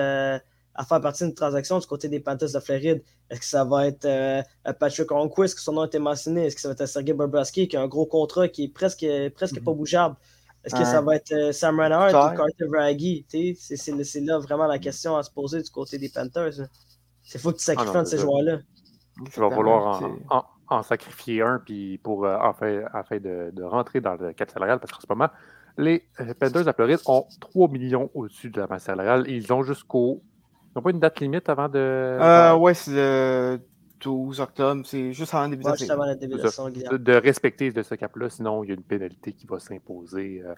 [0.79, 3.03] à faire partie d'une transaction du côté des Panthers de Floride.
[3.29, 4.41] Est-ce que ça va être euh,
[4.79, 6.45] Patrick Onquist, que son nom a été mentionné?
[6.45, 9.05] Est-ce que ça va être Sergei Bobrovsky, qui a un gros contrat qui est presque,
[9.35, 9.77] presque pas mhm.
[9.77, 10.15] bougeable?
[10.63, 13.25] Est-ce que ça va être euh, Sam Renard ou Carter Vraggy?
[13.29, 16.67] C'est là vraiment la question à se poser du côté des Panthers.
[17.23, 18.57] C'est faut que tu ah sacrifies un de ces joueurs-là.
[19.21, 20.01] Il va falloir
[20.69, 24.91] en, sacrifier un puis pour, euh, afin, de, de, rentrer dans le cap salarial parce
[24.91, 25.29] qu'en ce moment,
[25.77, 26.05] les
[26.39, 30.21] Panthers de Floride ont 3 millions au-dessus de la masse salariale et ils ont jusqu'au
[30.69, 31.79] ils n'ont pas une date limite avant de.
[31.79, 33.59] Euh, ouais, c'est le
[33.99, 34.81] 12 octobre.
[34.85, 38.75] C'est juste avant le début de De, respecter de ce cap-là, sinon il y a
[38.75, 40.53] une pénalité qui va s'imposer euh,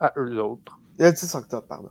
[0.00, 0.78] à eux autres.
[0.98, 1.90] Le 10 octobre, pardon.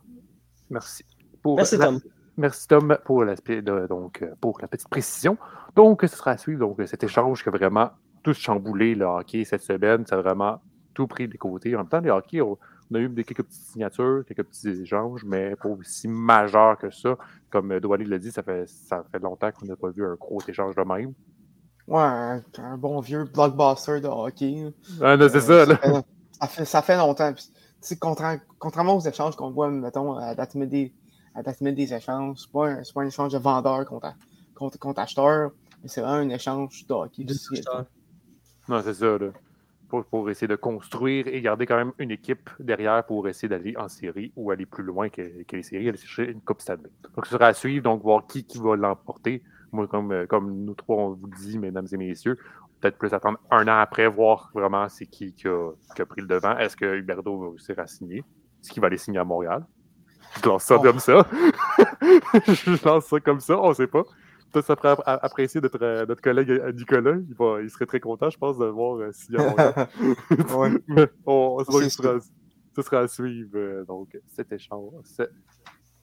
[0.70, 1.04] Merci.
[1.44, 2.00] Merci, Tom.
[2.36, 5.38] Merci, Tom, pour, donc, euh, pour la petite précision.
[5.74, 7.90] Donc, ce sera à suivre donc, cet échange qui a vraiment
[8.22, 10.04] tout chamboulé le hockey cette semaine.
[10.06, 10.60] Ça a vraiment
[10.92, 11.74] tout pris des côtés.
[11.76, 12.58] En même temps, le hockey, on
[12.94, 17.16] a eu des, quelques petites signatures, quelques petits échanges, mais pas aussi majeur que ça.
[17.50, 20.40] Comme Douali l'a dit, ça fait, ça fait longtemps qu'on n'a pas vu un gros
[20.46, 21.12] échange de même.
[21.86, 24.72] Ouais, un, bon vieux blockbuster de hockey.
[25.00, 25.78] Ah, c'est ça, là.
[26.40, 27.32] Ça fait, ça fait, longtemps.
[28.58, 30.92] contrairement aux échanges qu'on voit, mettons, à date des,
[31.34, 34.12] à des échanges, c'est pas, un, pas un échange de vendeur contre,
[34.54, 35.50] contre, contre acheteur,
[35.82, 37.24] mais c'est vraiment un échange de hockey.
[38.68, 39.32] Non, c'est ça, là
[39.88, 43.88] pour, essayer de construire et garder quand même une équipe derrière pour essayer d'aller en
[43.88, 46.90] série ou aller plus loin que, les séries, aller chercher une Coupe Stanley.
[47.14, 49.42] Donc, ce sera à suivre, donc voir qui, qui va l'emporter.
[49.72, 52.38] Moi, comme, euh, comme nous trois, on vous dit, mesdames et messieurs,
[52.80, 56.56] peut-être plus attendre un an après, voir vraiment c'est qui qui a, pris le devant.
[56.58, 58.18] Est-ce que Huberto va réussir à signer?
[58.62, 59.64] Est-ce qu'il va aller signer à Montréal?
[60.42, 60.82] Je lance ça oh.
[60.82, 61.26] comme ça.
[62.46, 64.04] je lance ça comme ça, on ne sait pas
[64.54, 67.16] ça après apprécier notre, euh, notre collègue euh, Nicolas.
[67.28, 69.88] Il, va, il, serait très content, je pense, de voir euh, s'il y a
[70.88, 75.30] Mais on, ce, sera, à suivre donc, cet échange, cet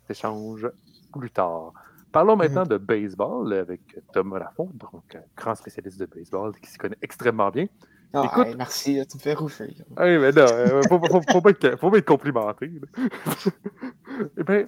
[0.10, 0.68] échange
[1.12, 1.74] plus tard.
[2.12, 3.82] Parlons maintenant de baseball avec
[4.14, 7.68] Thomas Lafont, donc grand spécialiste de baseball qui s'y connaît extrêmement bien.
[8.16, 9.74] Ah, Écoute, merci, tu me fais rougir.
[9.98, 10.46] Oui, mais non,
[10.88, 12.72] faut, faut, faut, pas être, faut pas être complimenté.
[14.38, 14.68] eh bien,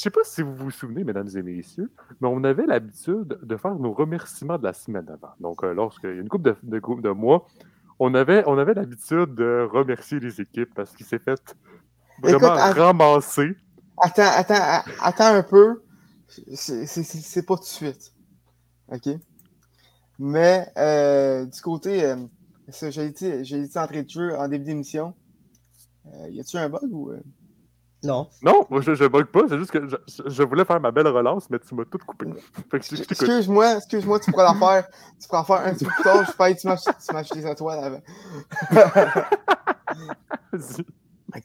[0.00, 1.90] je ne sais pas si vous vous souvenez, mesdames et messieurs,
[2.22, 5.34] mais on avait l'habitude de faire nos remerciements de la semaine avant.
[5.40, 7.46] Donc, euh, lorsqu'il y a une couple de, de, de mois,
[7.98, 11.54] on avait, on avait l'habitude de remercier les équipes parce qu'il s'est fait
[12.22, 13.54] vraiment ramasser.
[13.98, 15.82] Attends, attends, attends un peu.
[16.54, 18.14] C'est pas tout de suite.
[18.88, 19.06] OK?
[20.18, 22.16] Mais euh, du côté, euh,
[22.88, 25.12] j'ai dit, dit entrée de jeu en début d'émission.
[26.30, 27.12] Y a-tu un bug ou.
[28.02, 28.28] Non.
[28.42, 31.50] Non, moi je, je bug pas, c'est juste que je, voulais faire ma belle relance,
[31.50, 32.28] mais tu m'as tout coupé.
[32.72, 34.88] Excuse-moi, excuse-moi, tu pourras la faire.
[35.20, 38.00] Tu pourras faire un petit peu plus tard, je paye, tu m'achètes des étoiles avant.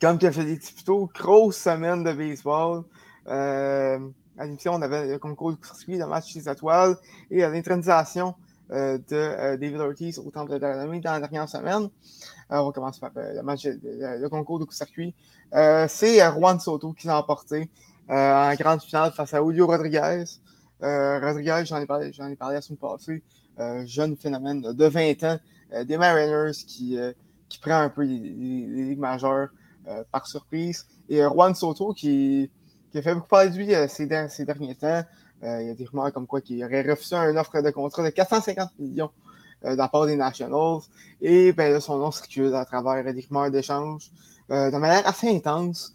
[0.02, 2.84] Comme que je l'ai dit plus tôt, grosse semaine de baseball.
[3.28, 4.00] Euh,
[4.38, 6.96] à l'émission, on avait le concours de circuit, le match des étoiles
[7.32, 11.84] et l'intronisation euh, de euh, David Ortiz au Temple de la dans la dernière semaine.
[12.52, 15.14] Euh, on va commencer par le match, le, concours de circuit.
[15.88, 17.70] c'est Juan Soto qui l'a emporté
[18.10, 20.24] en grande finale face à Julio Rodriguez.
[20.82, 23.24] Rodriguez, j'en ai parlé, j'en ai parlé la semaine passée.
[23.86, 25.40] jeune phénomène de 20 ans
[25.86, 26.98] des Mariners qui,
[27.50, 29.50] qui prend un peu les, ligues majeures
[30.12, 30.86] par surprise.
[31.10, 32.50] Et Juan Soto qui,
[32.92, 35.04] qui a fait beaucoup parler de lui ces derniers temps.
[35.44, 38.04] Euh, il y a des rumeurs comme quoi qu'il aurait refusé une offre de contrat
[38.04, 39.12] de 450 millions
[39.66, 40.80] euh, de la part des Nationals.
[41.22, 44.12] Et ben, là, son nom circule à travers des rumeurs d'échange
[44.52, 45.94] euh, de manière assez intense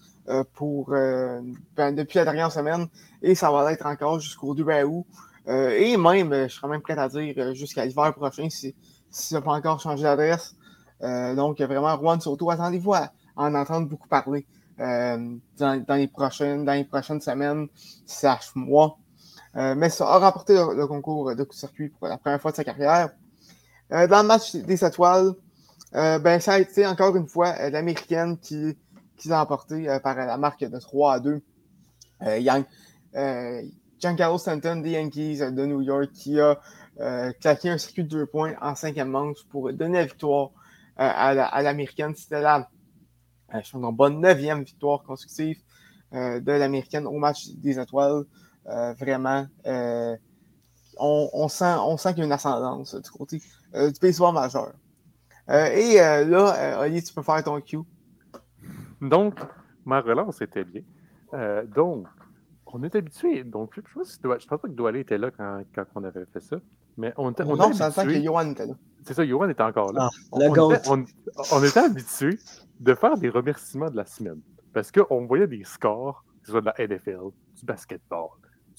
[0.53, 2.87] pour, ben, depuis la dernière semaine.
[3.21, 5.05] Et ça va l'être encore jusqu'au 2 août.
[5.49, 8.77] et même, je serais même prêt à dire jusqu'à l'hiver prochain si,
[9.11, 10.55] si ça n'a pas encore changé d'adresse.
[11.01, 14.47] donc, vraiment, Juan Soto, attendez-vous à, en entendre beaucoup parler
[14.79, 17.67] dans, les prochaines, dans les prochaines semaines,
[18.07, 19.00] slash mois.
[19.57, 22.65] Euh, mais ça a remporté le, concours de circuit pour la première fois de sa
[22.65, 23.11] carrière.
[23.93, 25.33] Euh, dans le match des étoiles,
[25.93, 28.79] ben, ça a été encore une fois l'américaine qui,
[29.17, 31.43] qui l'a emporté par la marque de 3 à 2.
[32.39, 32.65] Young,
[33.99, 36.61] Giancarlo Stanton des Yankees de New York qui a
[37.41, 40.51] claqué un circuit de deux points en cinquième manche pour donner la victoire
[40.97, 42.15] à l'américaine.
[42.15, 42.69] C'était la,
[43.53, 45.59] je bonne neuvième victoire consécutive
[46.13, 48.27] de l'américaine au match des étoiles.
[48.67, 49.47] Vraiment,
[50.99, 53.43] on, sent, on sent qu'il y a une ascendance du côté
[53.75, 54.73] du baseball majeur.
[55.49, 57.79] et là, Oli, tu peux faire ton cue.
[59.01, 59.39] Donc,
[59.85, 60.83] ma relance était bien.
[61.75, 62.07] donc,
[62.73, 63.45] on est habitué.
[63.45, 66.57] Donc, je ne pense pas que Doualé était là quand, quand, on avait fait ça.
[66.97, 68.75] Mais on, on non, ça sent que Johan était là.
[69.05, 70.09] C'est ça, Johan était encore là.
[70.11, 72.39] Ah, on, était, on, était habitué
[72.79, 74.41] de faire des remerciements de la semaine.
[74.73, 78.29] Parce qu'on voyait des scores, que ce soit de la NFL, du basketball,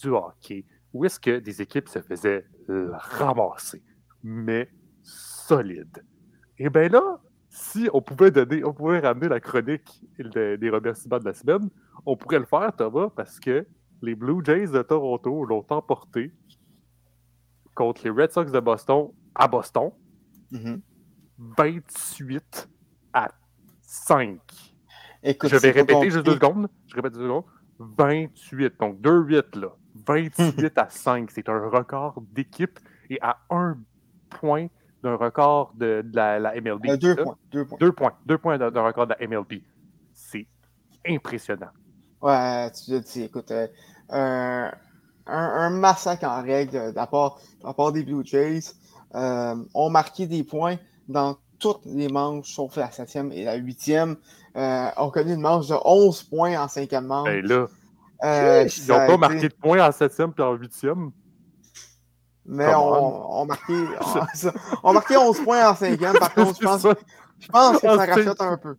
[0.01, 3.83] du hockey, où est-ce que des équipes se faisaient ramasser,
[4.23, 4.69] mais
[5.03, 6.03] solides.
[6.57, 11.25] Et bien là, si on pouvait donner, on pouvait ramener la chronique des remerciements de
[11.25, 11.69] la semaine,
[12.05, 13.65] on pourrait le faire, Thomas, parce que
[14.01, 16.31] les Blue Jays de Toronto l'ont emporté
[17.75, 19.91] contre les Red Sox de Boston à Boston.
[20.51, 20.83] 28
[22.19, 22.67] mm-hmm.
[23.13, 23.29] à
[23.81, 24.39] 5.
[25.23, 26.67] je vais répéter juste deux secondes.
[26.87, 27.45] Je répète deux secondes.
[27.79, 28.73] 28.
[28.79, 29.75] Donc 2-8 là.
[30.05, 31.29] 28 à 5.
[31.31, 33.77] C'est un record d'équipe et à un
[34.29, 34.67] point
[35.03, 36.87] d'un record de, la, MLB.
[36.87, 37.77] Euh, deux, points, deux, points.
[37.79, 38.13] deux points.
[38.25, 39.61] Deux points d'un record de la MLB.
[40.13, 40.47] C'est
[41.07, 41.71] impressionnant.
[42.21, 43.67] Ouais, tu l'as dit, écoute, euh,
[44.09, 44.71] un,
[45.25, 48.73] un, massacre en règle de la part, des Blue Jays.
[49.13, 50.77] Euh, ont marqué des points
[51.09, 54.15] dans toutes les manches, sauf la septième et la huitième.
[54.55, 57.27] Euh, ont connu une manche de 11 points en cinquième manche.
[57.27, 57.67] Ben là,
[58.23, 61.11] euh, ils n'ont pas marqué de points en septième et en huitième.
[62.45, 63.73] Mais on, on, marqué,
[64.83, 66.17] on, marqué 11 points en cinquième.
[66.17, 66.87] Par contre, je pense,
[67.39, 68.75] je pense que ça rachète un peu.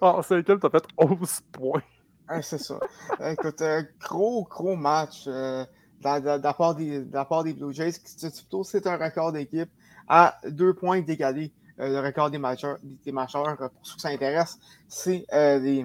[0.00, 1.82] En cinquième, as fait 11 points.
[2.42, 2.78] c'est ça.
[3.24, 3.62] Écoute,
[4.00, 5.64] gros, gros match euh,
[6.02, 7.92] de la part des, des Blue Jays.
[8.64, 9.70] C'est un record d'équipe
[10.06, 12.78] à deux points d'égaler euh, le record des majeurs.
[12.82, 15.84] Des majeurs pour ceux qui s'intéressent, c'est euh,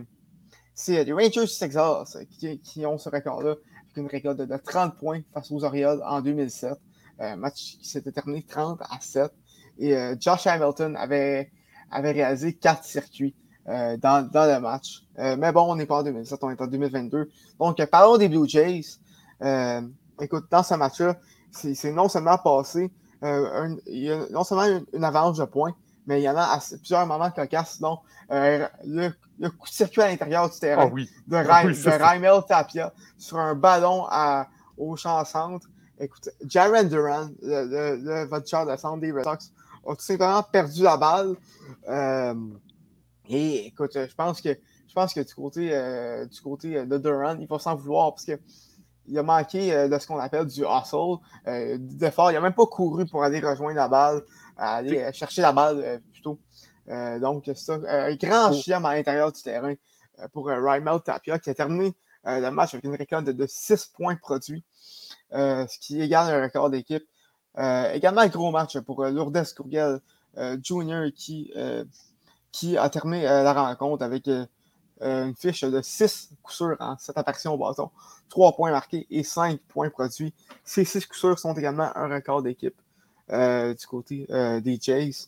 [0.88, 4.97] les, les, Rangers du Texas qui, qui ont ce record-là, avec une record de, 30
[4.97, 6.73] points face aux Orioles en 2007.
[7.19, 9.31] Un match qui s'était terminé 30 à 7.
[9.79, 11.51] Et Josh Hamilton avait,
[11.91, 13.36] réalisé quatre circuits.
[13.69, 15.03] Euh, dans, le match.
[15.19, 17.29] Euh, mais bon, on n'est pas en 2007, on est en 2022.
[17.59, 18.81] Donc, parlons des Blue Jays.
[19.41, 19.81] Euh,
[20.19, 21.17] écoute, dans ce match-là,
[21.49, 25.73] c'est non seulement passé, il y a non seulement une, avalanche de points,
[26.06, 28.68] mais il y en a plusieurs moments cocasses, dont le,
[29.39, 30.96] le, coup de circuit à l'intérieur du terrain ah
[31.28, 35.68] de, Raimel Tapia sur un ballon à, au champ centre.
[36.00, 39.52] Écoute, Jaren Duran, le, le, le vote de centre des Red Sox,
[39.88, 41.36] a tout simplement perdu la balle.
[43.30, 44.58] Et écoute, je pense que
[44.94, 48.13] je pense que du côté, euh, du côté euh, de Durant, il va s'en vouloir
[48.13, 51.18] parce qu'il a manqué euh, de ce qu'on appelle du hustle,
[51.80, 52.30] d'effort.
[52.30, 54.22] Il n'a même pas couru pour aller rejoindre la balle,
[54.58, 56.39] aller chercher la balle plutôt.
[56.88, 57.80] donc, c'est ça.
[57.88, 58.54] un grand oh.
[58.54, 59.74] chien à l'intérieur du terrain
[60.32, 61.94] pour Rymel Tapia qui a terminé
[62.26, 64.63] le match avec une récolte de, 6 points produits,
[65.32, 67.04] ce qui égale un record d'équipe.
[67.58, 70.00] également un gros match pour Lourdes Courgel
[70.62, 71.12] Jr.
[71.16, 71.52] qui
[72.54, 74.46] qui a terminé euh, la rencontre avec euh,
[75.02, 77.89] euh, une fiche de 6 coups sûrs en 7 apparitions au bâton,
[78.30, 80.34] 3 points marqués et 5 points produits.
[80.63, 82.80] Ces 6 coups sûrs sont également un record d'équipe
[83.29, 84.27] du côté
[84.62, 85.27] des Jays.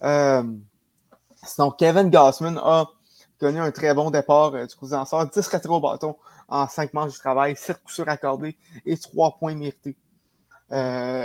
[0.00, 2.86] sinon, Kevin Gossman a
[3.38, 6.16] connu un très bon départ du côté des 10 retraits au bâton
[6.48, 9.96] en 5 manches de travail, 7 coups sûrs accordés et 3 points mérités.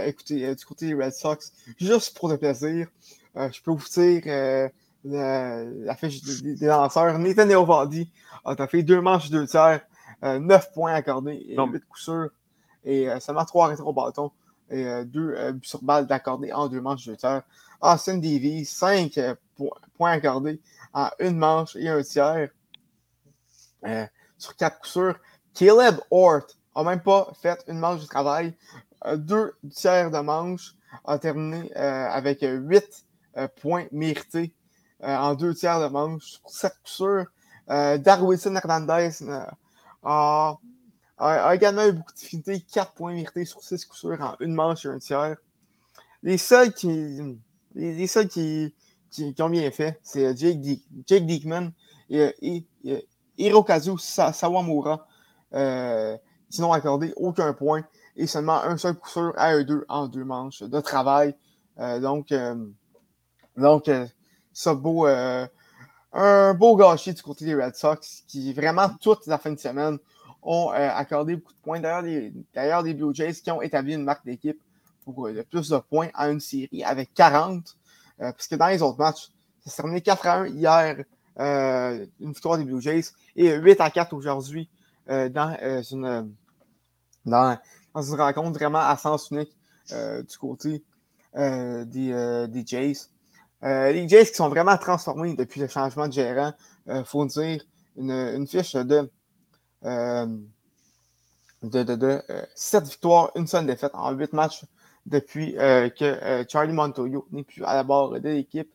[0.06, 2.88] écoutez, du côté des Red Sox, juste pour le plaisir,
[3.36, 4.72] je peux vous dire
[5.04, 7.18] la, fiche des, lanceurs.
[7.18, 8.10] Nathan Eovaldi
[8.46, 9.82] a fait deux manches, deux tiers,
[10.24, 12.30] euh, neuf points accordés et huit coups sûrs.
[12.84, 14.32] Et euh, seulement trois rétro bâtons
[14.72, 17.44] et euh, deux buts sur balle d'accordés en deux manches, deux tiers.
[17.82, 19.20] Austin Davies, cinq
[19.98, 20.62] points accordés
[20.94, 22.50] en une manche et un tiers
[24.38, 25.16] sur quatre coups sûrs.
[25.54, 28.56] Caleb Hort a même pas fait une manche de travail.
[29.16, 33.06] deux tiers de manche a terminé avec huit
[33.60, 34.54] points mérités
[35.04, 36.40] euh, en deux tiers de manche.
[36.42, 37.26] Pour cette coups
[37.70, 39.46] euh, Darwinson Hernandez euh,
[40.04, 40.58] a,
[41.22, 42.62] a, également eu beaucoup de difficultés.
[42.62, 45.38] 4 points mérités sur 6 coups en une manche et un tiers.
[46.24, 47.20] Les seuls qui,
[47.76, 48.74] les, seuls qui,
[49.40, 50.60] ont bien fait, c'est Jake,
[51.08, 51.72] Jake Diekman
[52.10, 52.66] et,
[53.38, 55.08] Hirokazu Sawamura
[55.54, 56.18] euh,
[56.50, 57.84] qui n'ont accordé aucun point
[58.16, 61.36] et seulement un seul coup à eux deux en deux manches de travail.
[61.78, 62.34] donc,
[63.58, 63.90] donc
[64.54, 65.08] ça beau,
[66.14, 69.98] un beau gâchis du côté des Red Sox qui, vraiment, toute la fin de semaine,
[70.44, 71.80] ont accordé beaucoup de points.
[71.80, 74.60] D'ailleurs, des Blue Jays qui ont établi une marque d'équipe
[75.04, 77.76] pour le plus de points en une série avec 40.
[78.18, 79.30] parce que dans les autres matchs,
[79.64, 81.04] ça s'est terminé 4 à 1 hier,
[81.38, 84.70] une victoire des Blue Jays, et 8 à 4 aujourd'hui
[85.08, 85.56] dans
[85.92, 86.34] une
[87.26, 87.58] dans,
[87.94, 89.56] rencontre vraiment à sens unique
[89.92, 90.84] euh, du côté
[91.36, 93.08] euh, des, euh, des, Jays.
[93.62, 96.54] les Jays qui sont vraiment transformés depuis le changement de gérant,
[96.88, 97.64] il faut dire,
[97.98, 99.10] une, une fiche de,
[99.84, 100.38] de,
[101.64, 102.22] de, de
[102.56, 104.64] 7 victoires, une seule défaite en 8 matchs
[105.06, 108.72] depuis que Charlie Montoyo n'est plus à la barre de l'équipe.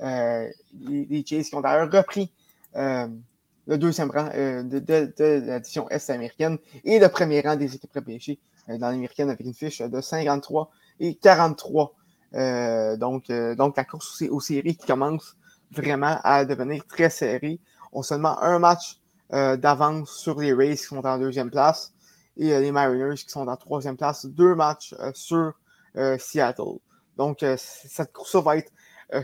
[0.00, 2.30] les, Jays qui ont d'ailleurs repris
[3.66, 7.94] le deuxième rang euh, de, de, l'édition Est américaine et le premier rang des équipes
[7.94, 8.38] repêchées
[8.68, 11.94] euh, dans l'américaine avec une fiche de 53 et 43.
[12.34, 15.36] Euh, donc, donc, la course aux, séries qui commence
[15.70, 17.60] vraiment à devenir très serrée.
[17.92, 21.92] On seulement un match d'avance sur les Rays qui sont en deuxième place
[22.36, 24.26] et les Mariners qui sont en troisième place.
[24.26, 25.54] Deux matchs sur
[26.18, 26.78] Seattle.
[27.16, 28.72] Donc, cette course va être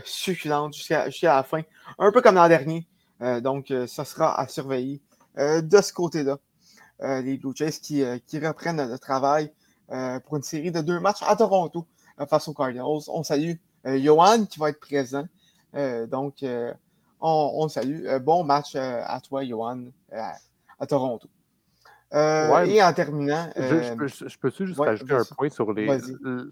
[0.03, 1.61] succulente jusqu'à la fin.
[1.99, 2.87] Un peu comme l'an dernier.
[3.21, 5.01] Euh, donc, euh, sera à surveiller
[5.37, 6.37] euh, de ce côté-là.
[7.21, 9.51] les Blue Jays qui, reprennent le travail
[10.25, 11.85] pour une série de deux matchs à Toronto
[12.29, 12.85] face aux Cardinals.
[13.07, 15.25] On salue Johan qui va être présent.
[16.07, 16.45] donc,
[17.21, 18.05] on, salue.
[18.21, 21.27] bon match à toi, Johan, à, Toronto.
[22.13, 23.49] et en terminant.
[23.55, 25.99] je, peux-tu juste rajouter un point sur, les,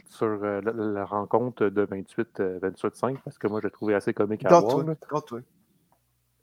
[0.09, 4.85] sur la, rencontre de 28-5 parce que moi, je l'ai trouvé assez comique à voir.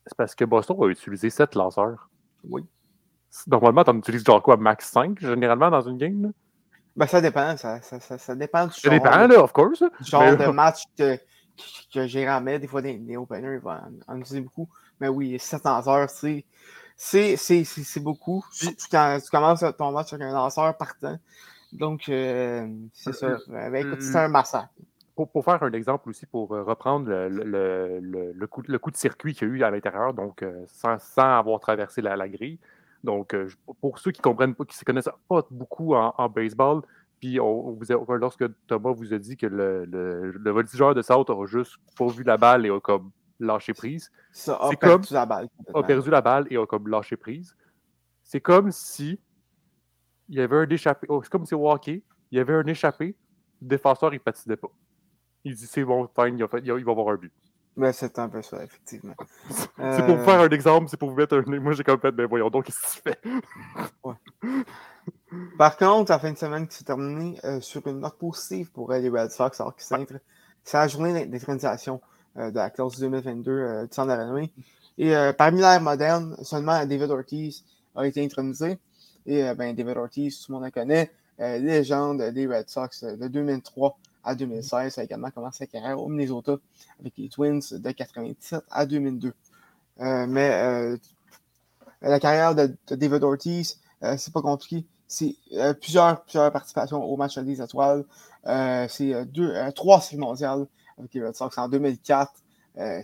[0.07, 2.09] C'est parce que Boston va utiliser 7 lanceurs.
[2.49, 2.65] Oui.
[3.47, 6.33] Normalement, tu en utilises genre quoi, max 5 généralement dans une game?
[6.97, 7.57] Ben, ça dépend.
[7.57, 9.85] Ça, ça, ça, ça dépend du Ça dépend, là, of course.
[10.01, 11.19] genre de match que,
[11.92, 12.59] que j'ai ramé.
[12.59, 14.69] Des fois, des, openers, ils vont en, utiliser beaucoup.
[15.01, 16.45] Mais oui, 7 lanceurs, c'est.
[16.97, 18.45] C'est beaucoup.
[18.51, 21.19] Surtout quand tu commences ton match avec un lanceur partant.
[21.73, 23.37] Donc, euh, c'est ça.
[23.49, 24.71] Ben, c'est un massacre
[25.25, 29.55] pour, faire un exemple aussi, pour euh, reprendre le, coup, de circuit qu'il y a
[29.55, 32.59] eu à l'intérieur, donc euh, sans, avoir traversé la, grille.
[33.03, 33.49] Donc, euh,
[33.81, 36.83] pour ceux qui comprennent pas, qui ne se connaissent pas beaucoup en, baseball,
[37.20, 42.07] puis lorsque Thomas vous a dit que le, le, voltigeur de South a juste pas
[42.09, 44.11] vu la balle et a comme lâché prise.
[44.33, 45.48] Ça a perdu la balle.
[45.74, 47.57] A perdu la balle et a comme lâché prise.
[48.22, 49.18] C'est comme si
[50.29, 51.07] il y avait un échappé.
[51.09, 53.16] Oh, c'est comme si hockey, il y avait un échappé,
[53.62, 54.70] le défenseur il patinait pas
[55.46, 57.33] il dit c'est bon, fine, il va, il va avoir un but.
[57.76, 59.14] Ben, c'est un peu ça, effectivement.
[59.48, 61.61] c'est pour vous faire un exemple, c'est pour vous mettre un.
[61.61, 63.18] Moi, j'ai comme fait, ben voyons donc, qu'est-ce que tu fais?
[64.02, 64.14] ouais.
[65.59, 68.92] Par contre, la fin de semaine qui s'est terminée euh, sur une note positive pour
[68.92, 72.01] les Red Sox, alors que c'est la journée d'intronisation
[72.37, 74.53] euh, de la classe 2022 euh, du centre de la renommée.
[74.99, 78.79] Et parmi l'ère moderne, seulement David Ortiz a été intronisé.
[79.27, 83.99] Et ben, David Ortiz, tout le monde le connaît, légende des Red Sox de 2003
[84.25, 84.99] à 2016.
[84.99, 86.57] a également commencé sa carrière au Minnesota
[86.99, 89.35] avec les Twins de 97 à 2002.
[90.01, 90.96] Euh, mais
[92.01, 94.87] la carrière de, David Ortiz, c'est pas compliqué.
[95.09, 95.37] C'est
[95.81, 98.05] plusieurs, plusieurs participations au match des étoiles.
[98.88, 100.66] c'est deux, trois séries mondiales
[100.99, 102.33] avec les Red Sox en 2004.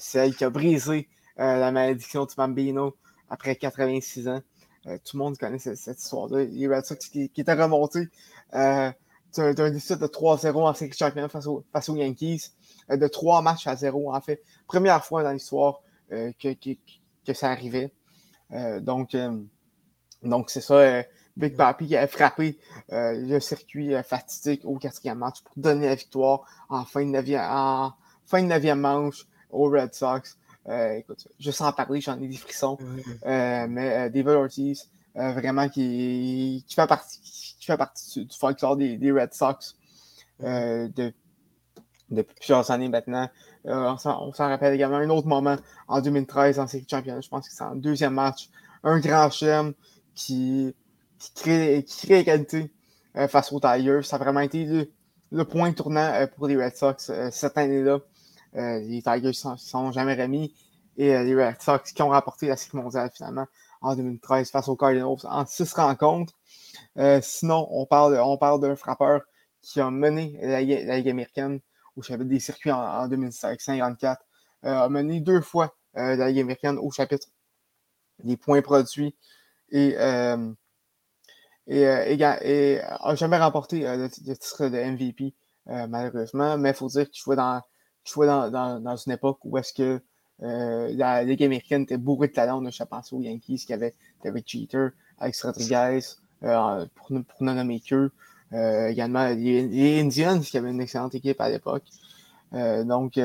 [0.01, 2.97] c'est elle qui a brisé la malédiction de Bambino
[3.31, 4.43] après 86 ans.
[4.85, 6.45] tout le monde connaît cette, histoire-là.
[6.45, 8.09] Les Red Sox qui, qui étaient remontés
[9.33, 12.51] c'est un, déficit de 3-0 en série championnat face, face aux Yankees,
[12.91, 14.43] euh, de 3 matchs à 0 en fait.
[14.67, 15.81] Première fois dans l'histoire
[16.13, 16.71] euh, que, que,
[17.27, 17.93] que, ça arrivait.
[18.53, 19.17] Euh, donc,
[20.23, 21.03] donc c'est ça.
[21.37, 22.59] Big Papi qui a frappé
[22.91, 27.95] le circuit fatidique au quatrième match pour donner la victoire en fin de neuvième, en
[28.25, 30.37] fin de neuvième manche aux Red Sox.
[30.69, 32.77] écoute, je sens parler, j'en ai des frissons.
[33.25, 39.33] mais David Ortiz, vraiment qui, qui fait partie qui fait partie du, folklore des, Red
[39.33, 39.77] Sox
[40.43, 41.13] euh, de,
[42.11, 43.31] depuis plusieurs années maintenant.
[43.67, 45.57] Euh, on s'en rappelle également un autre moment
[45.87, 47.21] en 2013 en série de championnat.
[47.21, 48.49] Je pense que c'est en deuxième match.
[48.83, 49.75] Un grand chem
[50.17, 50.75] qui,
[51.23, 52.73] qui, crée, qui égalité
[53.17, 54.03] euh, face aux Tigers.
[54.03, 54.89] Ça a vraiment été
[55.31, 58.01] le, point tournant pour les Red Sox cette année-là.
[58.55, 60.55] les Tigers ne sont jamais remis.
[60.99, 63.47] Et les Red Sox qui ont rapporté la série mondiale finalement
[63.83, 66.35] en 2013 face aux Cardinals en six rencontres.
[66.99, 69.23] Euh, sinon, on parle, on parle d'un frappeur
[69.61, 71.61] qui a mené la, Ligue américaine
[71.97, 74.25] au chapitre des circuits en, 2054,
[74.65, 77.29] euh, a mené deux fois euh, la Ligue américaine au chapitre
[78.23, 79.15] des points produits
[79.71, 79.97] et,
[81.67, 85.35] et, a jamais remporté le, titre de MVP,
[85.67, 87.63] malheureusement, mais il faut dire qu'il jouait dans,
[88.05, 90.01] jouait dans, dans, une époque où est-ce que
[90.41, 92.63] la Ligue américaine était bourrée de talent.
[92.69, 93.95] Je pense aux Yankees qui avaient
[94.25, 96.01] David Cheater, Alex Rodriguez,
[96.41, 97.81] pour, pour ne nommer
[98.53, 101.85] également les, Indians qui avaient une excellente équipe à l'époque.
[102.53, 103.21] donc,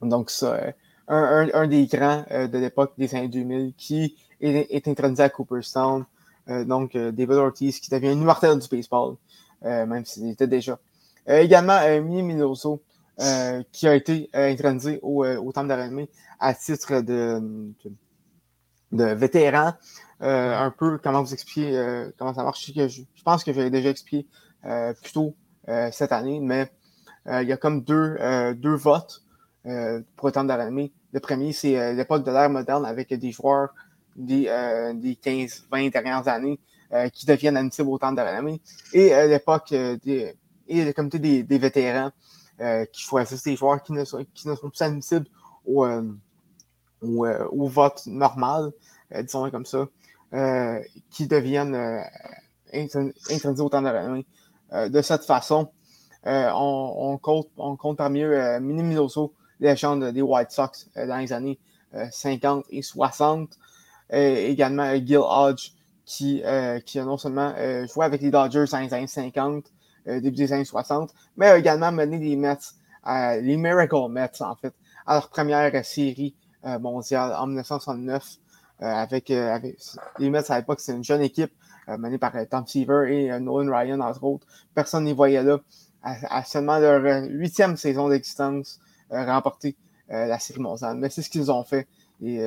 [0.00, 0.72] donc ça,
[1.08, 6.04] un, un, des grands de l'époque des années 2000 qui est, est intronisé à Cooperstown.
[6.48, 9.16] Donc, David Ortiz qui devient un immortel du baseball.
[9.64, 10.78] Euh, même s'il était déjà.
[11.28, 12.82] Euh, également, euh, Mini Minoso,
[13.72, 17.72] qui a été intronisé au, au Temple de à titre de,
[18.92, 19.72] de, vétéran.
[20.20, 22.70] un peu comment vous expliquer comment ça marche?
[22.74, 24.28] Je, pense que j'avais déjà expliqué
[25.02, 25.34] plus tôt
[25.66, 26.70] cette année, mais
[27.26, 28.18] il y a comme deux,
[28.56, 29.24] deux votes
[29.62, 33.70] pour le Temple de Le premier, c'est l'époque de l'ère moderne avec des joueurs
[34.16, 34.44] des,
[34.94, 36.58] des 15-20 dernières années
[36.92, 38.60] euh, qui deviennent admissibles au temps de renommée.
[38.92, 40.36] Et à l'époque euh, des,
[40.68, 42.12] et le comité des, des vétérans
[42.60, 45.26] euh, qui choisissent des joueurs qui ne sont, qui ne sont plus admissibles
[45.66, 45.84] au,
[47.02, 48.70] au, vote normal,
[49.10, 49.88] disons comme ça,
[51.10, 52.04] qui deviennent
[52.72, 54.26] intronisés au temps de renommée.
[54.72, 55.68] de cette façon,
[56.24, 61.32] on, on, compte, on compte parmi eux Mini Miloso, légende des White Sox dans les
[61.32, 61.58] années
[62.12, 63.58] 50 et 60.
[64.10, 65.72] Également Gil Hodge,
[66.06, 69.64] qui, euh, qui a non seulement euh, joué avec les Dodgers dans les années 50,
[70.06, 72.56] euh, début des années 60, mais a également mené les Mets,
[73.42, 74.72] les Miracle Mets, en fait,
[75.04, 76.34] à leur première série
[76.80, 78.38] mondiale en 1969.
[78.80, 81.52] avec, les Mets à l'époque, c'est une jeune équipe
[81.86, 84.46] menée par Tom Seaver et Nolan Ryan, entre autres.
[84.74, 85.60] Personne n'y voyait là.
[86.02, 88.80] À, seulement leur huitième saison d'existence,
[89.10, 89.76] remporter
[90.08, 90.96] la série mondiale.
[90.96, 91.86] Mais c'est ce qu'ils ont fait.
[92.20, 92.38] Et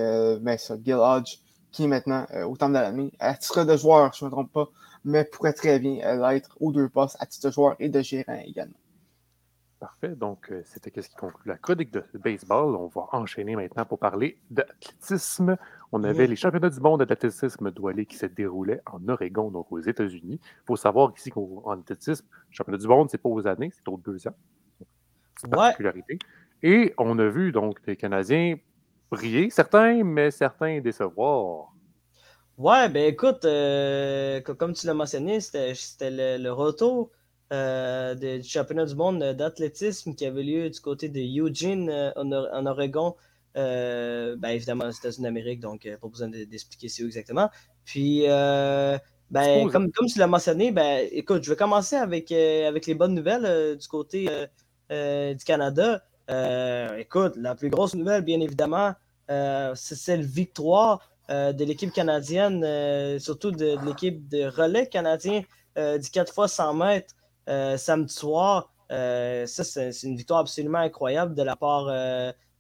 [0.42, 1.38] ben, ça, Gil Hodge,
[1.72, 3.12] qui est maintenant euh, au temps de l'année.
[3.20, 4.70] À titre de joueur, je ne me trompe pas,
[5.04, 8.02] mais pourrait très bien euh, l'être aux deux postes, à titre de joueur et de
[8.02, 8.78] gérant également.
[9.80, 10.10] Parfait.
[10.10, 12.76] Donc, euh, c'était ce qui conclut la chronique de baseball.
[12.76, 15.56] On va enchaîner maintenant pour parler d'athlétisme.
[15.94, 19.80] On avait les championnats du monde d'athlétisme doualé qui se déroulaient en Oregon, donc aux
[19.80, 20.40] États-Unis.
[20.44, 23.72] Il faut savoir ici qu'en athlétisme, le championnat du monde, ce n'est pas aux années,
[23.74, 24.36] c'est aux deux ans.
[25.38, 26.20] C'est une particularité.
[26.62, 28.58] Et on a vu donc des Canadiens
[29.12, 31.74] briller, certains, mais certains décevoir.
[32.58, 35.74] Ouais, ben écoute, euh, comme tu l'as mentionné, c'était
[36.12, 37.10] le, retour
[37.54, 42.66] euh, du championnat du monde d'athlétisme qui avait lieu du côté de Eugene euh, en,
[42.66, 43.16] Oregon.
[43.56, 47.50] ben évidemment aux États-Unis d'Amérique, donc pas besoin d'expliquer c'est où exactement.
[47.86, 48.24] Puis,
[49.32, 53.16] ben, comme, comme tu l'as mentionné, ben écoute, je vais commencer avec, avec les bonnes
[53.16, 54.28] nouvelles du côté
[54.90, 56.04] du Canada.
[56.30, 58.94] Euh, écoute, la plus grosse nouvelle, bien évidemment,
[59.32, 65.44] euh, c'est cette victoire euh, de l'équipe canadienne, surtout de, l'équipe de relais canadien
[65.76, 67.16] du 4 x 100 mètres
[67.78, 68.72] samedi soir.
[68.90, 71.86] ça, c'est une victoire absolument incroyable de la part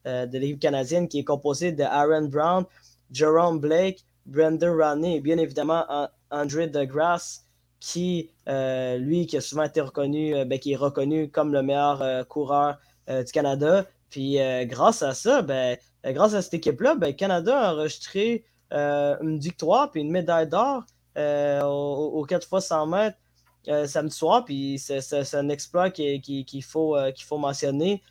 [0.06, 2.66] de l'équipe canadienne qui est composée de Aaron Brown,
[3.12, 5.86] Jerome Blake, Brendan Rodney et bien évidemment
[6.32, 7.46] André DeGrasse
[7.82, 12.78] qui, lui, qui a souvent été reconnu, ben, qui est reconnu comme le meilleur coureur
[13.10, 13.86] du Canada.
[14.10, 18.46] Puis euh, grâce à ça, ben, euh, grâce à cette équipe-là, ben, Canada a enregistré
[18.72, 20.84] une victoire puis une médaille d'or
[21.16, 23.18] aux, 4 fois 100 mètres
[23.88, 24.46] samedi soir.
[24.46, 26.96] Puis c'est un exploit qu'il faut,
[27.26, 28.04] faut mentionner.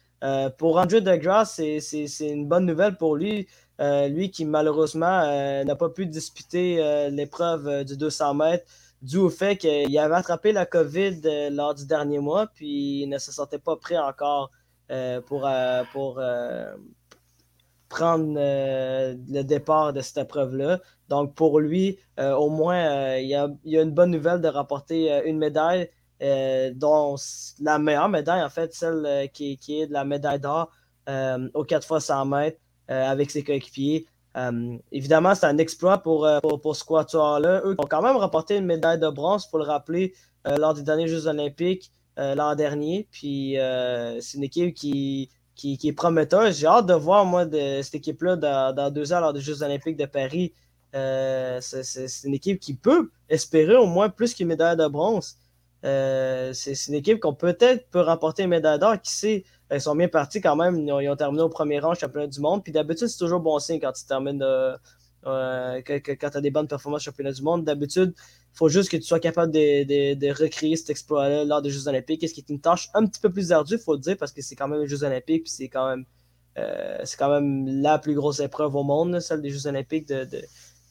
[0.59, 3.47] pour André DeGrasse, c'est une bonne nouvelle pour lui.
[3.79, 8.65] lui qui malheureusement n'a pas pu disputer l'épreuve du 200 mètres
[9.01, 13.19] dû au fait qu'il avait attrapé la COVID lors du dernier mois, puis il ne
[13.19, 14.58] se sentait pas prêt encore euh,
[15.27, 16.75] pour, euh, pour euh,
[17.89, 20.81] prendre le départ de cette épreuve-là.
[21.09, 25.89] Donc, pour lui, au moins, il y, a, une bonne nouvelle de rapporter une médaille,
[26.21, 27.17] dont
[27.61, 30.71] la meilleure médaille, en fait, celle qui, qui, est de la médaille d'or
[31.55, 34.07] aux 4 fois 100 mètres avec ses coéquipiers.
[34.93, 37.63] évidemment, c'est un exploit pour, pour, pour ce quatuor-là.
[37.65, 40.13] Eux ont quand même rapporté une médaille de bronze, pour le rappeler,
[40.45, 41.91] lors des derniers Jeux olympiques.
[42.19, 43.07] Euh, l'an dernier.
[43.13, 46.59] Puis euh, c'est une équipe qui, qui, est prometteuse.
[46.59, 49.97] J'ai hâte de voir, moi, de, cette équipe-là dans, deux ans lors des Jeux Olympiques
[49.97, 50.53] de Paris.
[50.97, 55.37] Euh, c'est une équipe qui peut espérer au moins plus qu'une médaille de bronze.
[55.83, 59.01] c'est une équipe qu'on peut-être peut remporter une médaille d'or.
[59.01, 60.77] Qui sait, ils sont bien partis quand même.
[60.77, 62.65] Ils ont, terminé au premier rang championnat du monde.
[62.65, 64.45] Puis d'habitude, c'est toujours bon signe quand tu termines
[65.25, 67.65] quand, quand tu as des bonnes performances championnat du monde.
[67.65, 68.15] D'habitude,
[68.53, 72.35] faut juste que tu sois capable de, recréer cet exploit-là lors des Jeux Olympiques, ce
[72.35, 74.43] qui est une tâche un petit peu plus ardue, il faut le dire, parce que
[74.43, 76.05] c'est quand même les Jeux Olympiques, puis c'est quand même
[76.59, 80.27] euh, c'est quand même la plus grosse épreuve au monde, celle des Jeux Olympiques, de,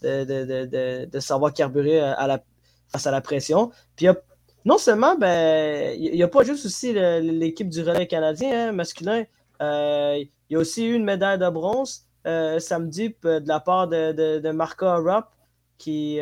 [0.02, 2.42] de, savoir carburer à la,
[2.88, 3.72] face à la pression.
[3.98, 4.08] Puis
[4.64, 9.26] non seulement, ben, il n'y a, pas juste aussi l'équipe du relais canadien hein, masculin.
[9.60, 12.07] il y a aussi eu une médaille de bronze
[12.60, 15.26] samedi de la part de, de, de Marco Rupp,
[15.78, 16.20] qui,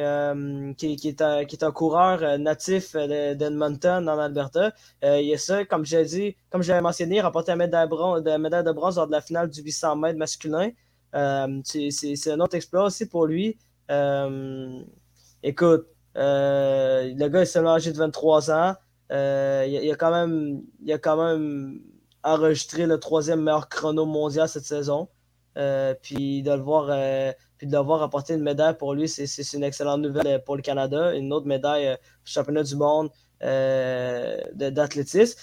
[0.78, 4.74] qui, qui, est un, qui, est un, coureur natif d'Edmonton en Alberta.
[5.02, 7.88] il y a ça, comme j'ai dit, comme j'avais mentionné, il a remporté la médaille,
[7.88, 10.72] de, bronze lors de la finale du 800 mètres masculin.
[11.14, 13.58] c'est un autre exploit aussi pour lui.
[15.42, 18.76] écoute, le gars est seulement âgé de 23 ans.
[19.12, 21.80] Euh, il, a quand même, il a quand même
[22.24, 25.10] enregistré le troisième meilleur chrono mondial cette saison.
[25.58, 29.54] Euh, puis de le voir euh, puis de voir apporter une médaille pour lui, c'est
[29.54, 31.14] une excellente nouvelle pour le Canada.
[31.16, 33.10] Une autre médaille au championnat du monde
[33.42, 35.40] d'athlétisme.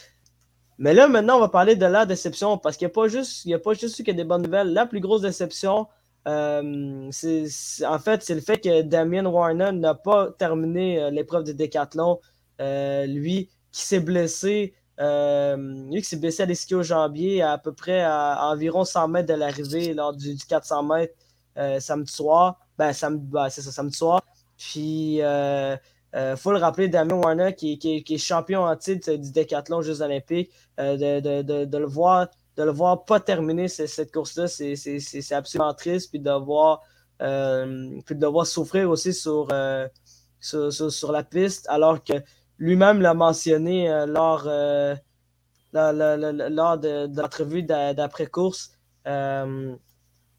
[0.78, 3.44] Mais là, maintenant, on va parler de la déception parce qu'il n'y a pas juste,
[3.44, 4.72] il a pas juste eu que des bonnes nouvelles.
[4.72, 5.86] La plus grosse déception,
[6.26, 7.46] c'est
[7.86, 12.18] en fait, c'est le fait que Damien Warner n'a pas terminé l'épreuve de décathlon
[12.62, 17.72] euh, lui qui s'est blessé, euh, lui qui s'est blessé à l'esquio jambier à, peu
[17.72, 21.14] près à, environ 100 mètres de l'arrivée lors du, 400 mètres
[21.58, 22.58] euh, samedi soir.
[22.78, 24.22] Ben, ben, c'est ça, samedi soir.
[24.56, 30.02] Puis, il faut le rappeler, Damien Warner, qui, est champion en titre du décathlon Jeux
[30.02, 36.10] olympiques, de, le voir de le voir pas terminer cette, course-là, c'est absolument triste.
[36.10, 36.82] Puis de voir,
[37.18, 39.48] puis de voir souffrir aussi sur,
[40.40, 42.14] sur, la piste, alors que
[42.62, 44.94] lui-même l'a mentionné euh, lors, euh,
[45.72, 48.70] lors de, l'entrevue d'après-course.
[49.08, 49.74] Euh,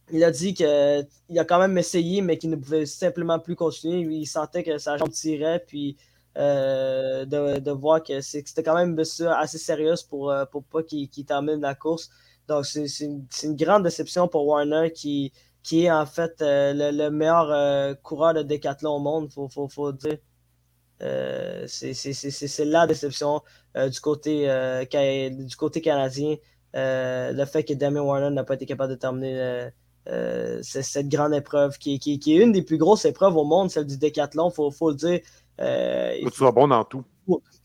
[0.10, 4.00] il a dit qu'il a quand même essayé, mais qu'il ne pouvait simplement plus continuer.
[4.16, 5.98] Il sentait que sa jambe tirait, puis
[6.36, 12.10] de, voir que c'était quand même assez sérieuse pour, pour pas qu'il termine la course.
[12.48, 18.34] Donc, c'est une, grande déception pour Warner qui, qui est en fait le, meilleur coureur
[18.34, 20.18] de décathlon au monde, il faut, faut, dire.
[21.04, 23.42] Euh, c'est la déception
[23.76, 24.86] euh, du, côté, euh,
[25.30, 26.36] du côté canadien.
[26.74, 29.70] le fait que Damien Warner n'a pas été capable de terminer
[30.62, 33.86] cette grande épreuve qui, qui, qui, est une des plus grosses épreuves au monde, celle
[33.86, 35.20] du décathlon, il faut, faut, le dire.
[35.58, 37.04] faut que tu sois bon dans tout.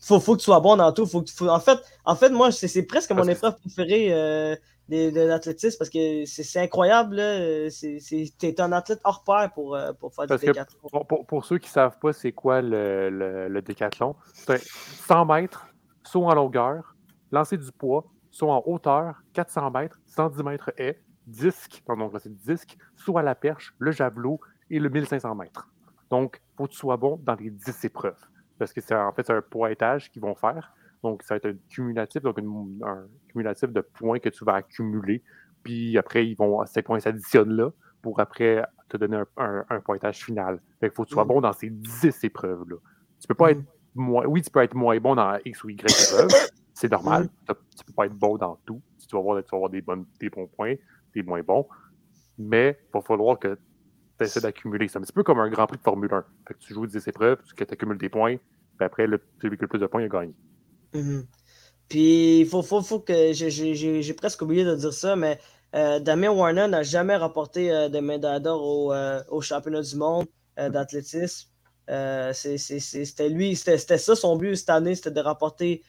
[0.01, 1.05] Faut, faut, que tu sois bon dans tout.
[1.05, 4.57] Faut, en, fait, en fait, moi, c'est presque mon épreuve préférée
[4.89, 7.17] de, l'athlétisme parce que c'est incroyable.
[7.17, 11.05] Tu es un athlète hors pair pour, euh, pour faire du décathlon.
[11.27, 15.67] Pour, ceux qui ne savent pas c'est quoi le, le, décathlon, c'est 100 mètres,
[16.03, 16.95] saut en longueur,
[17.31, 22.77] lancer du poids, saut en hauteur, 400 mètres, 110 mètres haie, disque, donc c'est disque,
[22.95, 25.67] saut à la perche, le javelot et le 1500 mètres.
[26.09, 28.19] Donc, il faut que tu sois bon dans les 10 épreuves.
[28.57, 30.73] Parce que c'est en fait un pointage qu'ils vont faire.
[31.03, 35.23] Donc, ça va être un cumulatif, donc un cumulatif de points que tu vas accumuler.
[35.63, 37.71] Puis après, ils vont, ces points s'additionnent là
[38.01, 40.61] pour après te donner un, pointage final.
[40.79, 41.27] Fait faut que tu sois mm.
[41.27, 42.77] bon dans ces 10 épreuves-là.
[43.19, 43.51] Tu peux pas mm.
[43.51, 43.63] être
[43.95, 44.25] moins.
[44.25, 46.49] Oui, tu peux être moins bon dans X ou Y épreuves.
[46.73, 47.23] C'est normal.
[47.23, 47.53] Mm.
[47.77, 48.81] Tu peux pas être bon dans tout.
[48.99, 50.75] Tu vas avoir, tu vas avoir des, bonnes, des bons points,
[51.13, 51.67] des moins bons.
[52.37, 53.57] Mais il va falloir que
[54.17, 54.87] tu essaies d'accumuler.
[54.87, 56.23] C'est un petit peu comme un Grand Prix de Formule 1.
[56.47, 58.37] Fait que tu joues 10 épreuves, tu accumules des points,
[58.79, 60.33] puis après, le, celui qui a le plus de points, il a gagné.
[60.93, 61.25] Mhm.
[61.87, 63.33] Puis, il faut, faut, faut, que.
[63.33, 65.39] J'ai presque oublié de dire ça, mais
[65.75, 69.95] euh, Damien Warner n'a jamais rapporté euh, de médaille d'or au, euh, au, championnat du
[69.95, 70.25] monde
[70.57, 71.49] d'athlétisme.
[72.33, 75.83] c'était lui, c'était ça son but cette année, c'était de rapporter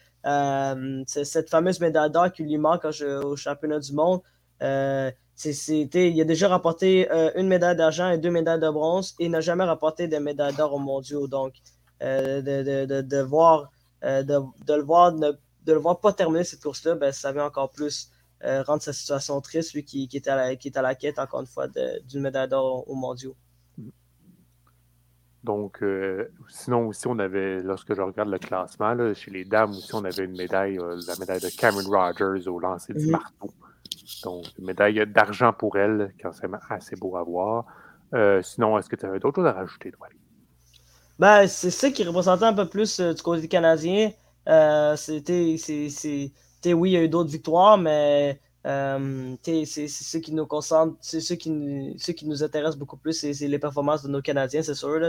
[1.07, 4.21] cette fameuse médaille d'or qui lui manque au championnat du monde.
[4.61, 9.65] il a déjà rapporté une médaille d'argent et deux médailles de bronze et n'a jamais
[9.65, 11.27] rapporté de médaille d'or aux mondiaux.
[11.27, 11.53] Donc,
[11.99, 13.69] de, de, de, voir
[14.03, 15.37] euh, de, le voir de
[15.67, 18.09] le voir pas terminer cette course-là, ben, ça vient encore plus
[18.43, 20.95] euh, rendre sa situation triste, lui qui, qui, est à la, qui est à la
[20.95, 23.35] quête, encore une fois, d'une médaille d'or aux mondiaux.
[25.43, 29.93] Donc, euh, sinon aussi, on avait, lorsque je regarde le classement, chez les dames aussi,
[29.93, 33.11] on avait une médaille, la médaille de Cameron Rogers au lancer du mhm.
[33.11, 33.51] marteau.
[34.23, 37.65] Donc, une médaille d'argent pour elle, quand c'est assez beau à voir.
[38.43, 40.07] sinon, est-ce que tu avais d'autres choses à rajouter, toi?
[41.21, 44.11] Ben, c'est ça qui représentait un peu plus euh, du côté canadien.
[44.49, 45.53] Euh, c'était,
[46.73, 51.19] oui, il y a eu d'autres victoires, mais euh, c'est ce qui nous concentre, c'est
[51.19, 54.99] ce qui, qui nous intéresse beaucoup plus, c'est les performances de nos Canadiens, c'est sûr.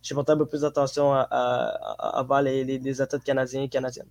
[0.00, 4.06] j'ai porté un peu plus d'attention à, à, à, les, les, athlètes canadiens et canadiennes.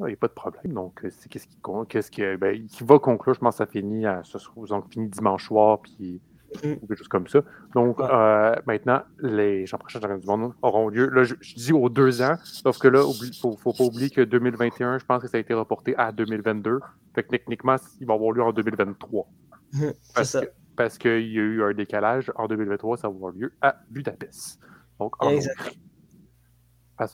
[0.00, 0.72] Il n'y a pas de problème.
[0.72, 1.56] Donc, c'est qu'est-ce qui,
[1.88, 5.82] qu'est-ce qui, ben, qui va conclure, je pense que ça finit, ça, donc, dimanche soir,
[5.82, 6.20] puis
[6.62, 6.72] Mm.
[6.82, 7.42] ou quelque chose comme ça.
[7.74, 11.08] Donc, euh, maintenant, les Championnats du monde auront lieu.
[11.08, 14.20] Là, je, dis aux deux ans, sauf que là, il ne faut, pas oublier que
[14.20, 16.80] 2021, je pense que ça a été reporté à 2022.
[17.14, 19.28] Fait que techniquement, il va avoir lieu en 2023.
[19.72, 19.80] Mm.
[20.14, 22.32] Parce, que, parce qu'il y a eu un décalage.
[22.36, 24.60] En 2023, ça va avoir lieu à Budapest.
[24.98, 25.30] Donc, en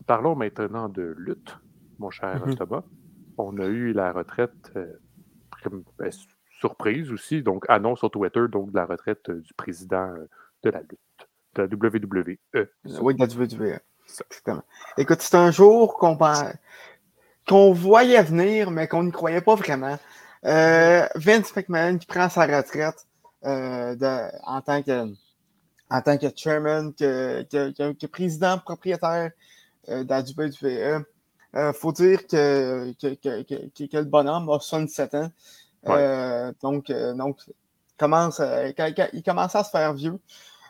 [0.07, 1.57] Parlons maintenant de lutte,
[1.99, 2.57] mon cher mm-hmm.
[2.57, 2.83] Thomas.
[3.39, 4.73] On a eu la retraite.
[4.75, 4.95] Euh,
[5.99, 6.11] ben,
[6.69, 10.13] surprise aussi, donc annonce sur Twitter donc, de la retraite du président
[10.63, 12.37] de la lutte, de la WWE.
[13.01, 13.79] Oui, de la WWE.
[14.05, 14.63] Exactement.
[14.99, 16.17] Écoute, c'est un jour qu'on
[17.49, 19.99] qu'on voyait venir, mais qu'on n'y croyait pas vraiment.
[20.43, 23.07] Vince McMahon qui prend sa retraite
[23.43, 25.13] en tant que
[25.91, 27.43] en tant que chairman, que,
[27.93, 29.31] que, président propriétaire
[29.89, 31.05] euh, de la WWE.
[31.55, 35.31] Il euh, faut dire que, que, le bonhomme a 77 ans.
[35.89, 37.39] Euh, donc, donc
[37.99, 40.19] commence, il commence à se faire vieux.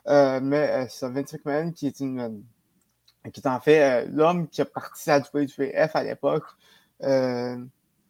[0.07, 2.43] mais c'est Vince McMahon qui est une
[3.33, 6.45] qui est en fait l'homme qui a parti à WWF à l'époque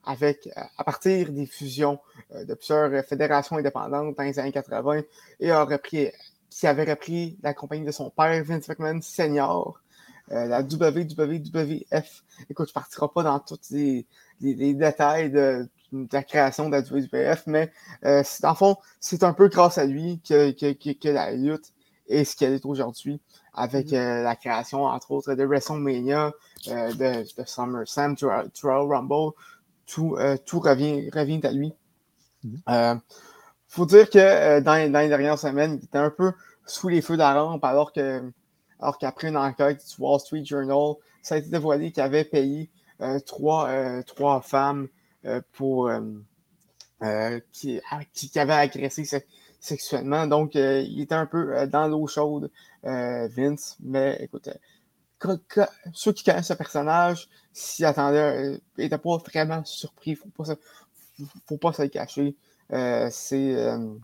[0.04, 1.98] avec à partir des fusions
[2.34, 5.02] de plusieurs fédérations indépendantes dans les années 80
[5.40, 6.10] et a repris
[6.50, 9.78] qui avait repris la compagnie de son père, Vince McMahon Senior,
[10.32, 12.24] euh, la WWF.
[12.50, 14.06] Écoute, je ne partirai pas dans tous les,
[14.40, 15.68] détails de,
[16.12, 17.70] la création de la WWF, mais
[18.04, 21.72] euh, dans le fond, c'est un peu grâce à lui que, que, la lutte
[22.08, 23.20] est ce qu'elle est aujourd'hui,
[23.54, 23.96] avec mm-hmm.
[23.96, 26.32] euh, la création, entre autres, de WrestleMania,
[26.66, 29.32] de, de SummerSlam, Royal Rumble,
[29.86, 31.72] tout, tout revient, revient à lui.
[32.44, 33.00] Mm-hmm
[33.76, 36.32] faut dire que euh, dans, les dernières semaines, il était un peu
[36.66, 38.22] sous les feux de la rampe, alors que
[38.80, 42.70] alors qu'après une enquête du Wall Street Journal, ça a été dévoilé qu'il avait payé
[43.00, 44.88] euh, trois, euh, trois, femmes
[45.52, 45.90] pour
[47.52, 47.80] qui,
[48.12, 49.04] qui, avaient agressé
[49.58, 50.26] sexuellement.
[50.28, 52.50] Donc, il était un peu dans l'eau chaude,
[52.84, 53.76] Vince.
[53.80, 54.48] Mais écoute,
[55.92, 60.12] ceux qui connaissent ce personnage s'y attendaient, n'étaient pas vraiment surpris.
[60.12, 62.36] Il ne faut, faut pas se le cacher.
[62.72, 63.94] Euh, euh,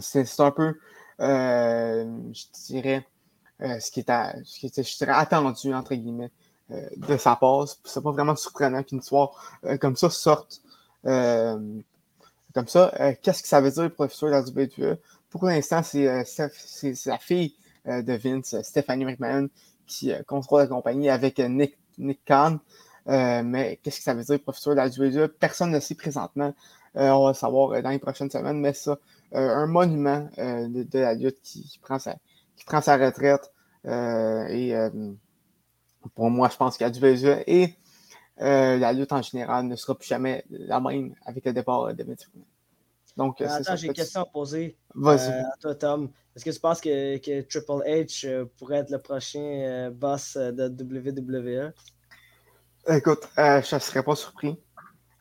[0.00, 0.78] c'est un peu,
[1.20, 3.06] euh, je dirais,
[3.62, 6.30] ce qui était, ce qui était attendu, entre guillemets,
[6.96, 7.66] de sa part.
[7.84, 10.62] C'est pas vraiment surprenant qu'une histoire comme ça sorte.
[11.04, 11.84] comme
[12.66, 12.92] ça,
[13.22, 14.96] qu'est-ce que ça veut dire pour le futur de la WWE?
[15.30, 16.24] Pour l'instant, c'est
[17.06, 17.54] la fille
[17.86, 19.48] de Vince, Stephanie McMahon,
[19.86, 22.58] qui contrôle la compagnie avec Nick, Nick Khan.
[23.06, 25.28] mais qu'est-ce que ça veut dire pour le futur de la WWE?
[25.28, 26.54] Personne ne sait présentement.
[26.96, 28.98] Euh, on va le savoir euh, dans les prochaines semaines, mais ça,
[29.34, 32.16] euh, un monument de, la lutte qui, prend sa,
[32.56, 33.50] qui prend sa retraite.
[33.84, 34.74] et
[36.14, 37.40] pour moi, je pense qu'il y a du besoin.
[37.46, 37.74] Et
[38.38, 42.28] la lutte en général ne sera plus jamais la même avec le départ de Vince
[43.16, 46.10] Donc, Attends, j'ai une question à poser à toi, Tom.
[46.34, 51.72] Est-ce que tu penses que, que Triple H pourrait être le prochain boss de WWE?
[52.88, 54.58] Écoute, je ne serais pas surpris.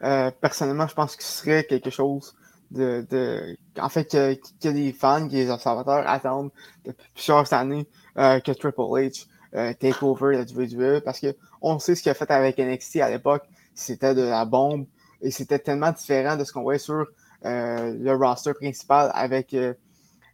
[0.04, 2.34] Euh, personnellement, je pense que ce serait quelque chose
[2.72, 3.06] de.
[3.10, 6.52] de en fait, que, que les fans, que les observateurs attendent
[6.86, 11.96] depuis plusieurs années euh, que Triple H euh, take over la WWE parce qu'on sait
[11.96, 13.44] ce qu'il a fait avec NXT à l'époque.
[13.74, 14.86] C'était de la bombe
[15.22, 17.06] et c'était tellement différent de ce qu'on voyait sur
[17.44, 19.56] le roster principal avec,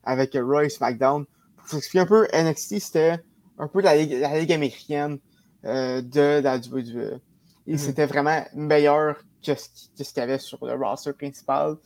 [0.03, 0.37] avec
[0.69, 1.25] SmackDown.
[1.55, 3.19] Pour s'expliquer un peu, NXT, c'était
[3.57, 5.19] un peu la ligue, la ligue américaine
[5.63, 7.19] de la WWE.
[7.67, 7.77] Et mm-hmm.
[7.77, 11.77] c'était vraiment meilleur que ce qu'il y avait sur le roster principal.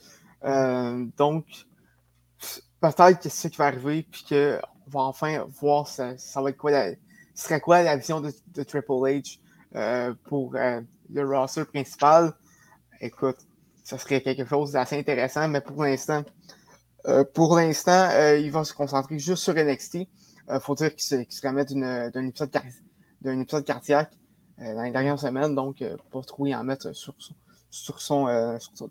[0.44, 1.46] Euh, donc,
[2.80, 6.50] peut-être que c'est ce qui va arriver, puis qu'on va enfin voir ça, ça va
[6.50, 6.72] être quoi
[7.34, 9.39] serait quoi la vision de, Triple H
[9.76, 10.82] euh, pour euh,
[11.12, 12.34] le roster principal.
[13.00, 13.38] Écoute,
[13.84, 16.24] ça serait quelque chose d'assez intéressant, mais pour l'instant,
[17.34, 19.96] pour l'instant, il va se concentrer juste sur NXT.
[19.96, 24.12] Il faut dire qu'il se, se remet d'un épisode, cardiaque
[24.60, 25.84] dans les dernières semaines, donc
[26.28, 27.16] trop y en mettre sur,
[27.72, 28.26] son,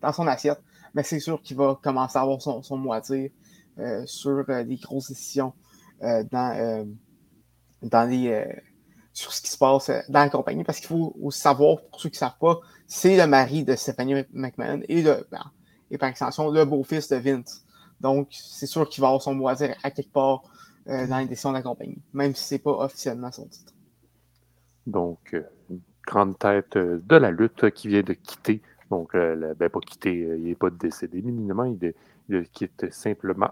[0.00, 0.60] dans son assiette,
[0.94, 3.30] mais c'est sûr qu'il va commencer à avoir son, son à dire
[3.78, 5.52] euh, sur euh, des grosses décisions
[6.00, 6.88] dans,
[7.82, 8.46] dans les,
[9.12, 12.08] sur ce qui se passe dans la compagnie, parce qu'il faut aussi savoir, pour ceux
[12.08, 15.50] qui ne savent pas, c'est le mari de Stephanie McMahon et, ben,
[15.90, 17.66] et par extension le beau-fils de Vince.
[18.00, 20.42] Donc, c'est sûr qu'il va avoir son mot à dire à quelque part
[20.86, 23.74] dans les décisions de la compagnie, même si ce n'est pas officiellement son titre.
[24.86, 25.36] Donc,
[26.06, 30.36] grande tête de la lutte qui vient de quitter donc, euh, ben, pas quitté, euh,
[30.36, 31.30] il n'est pas décédé, mais
[31.80, 31.94] il,
[32.28, 33.50] il, quitte simplement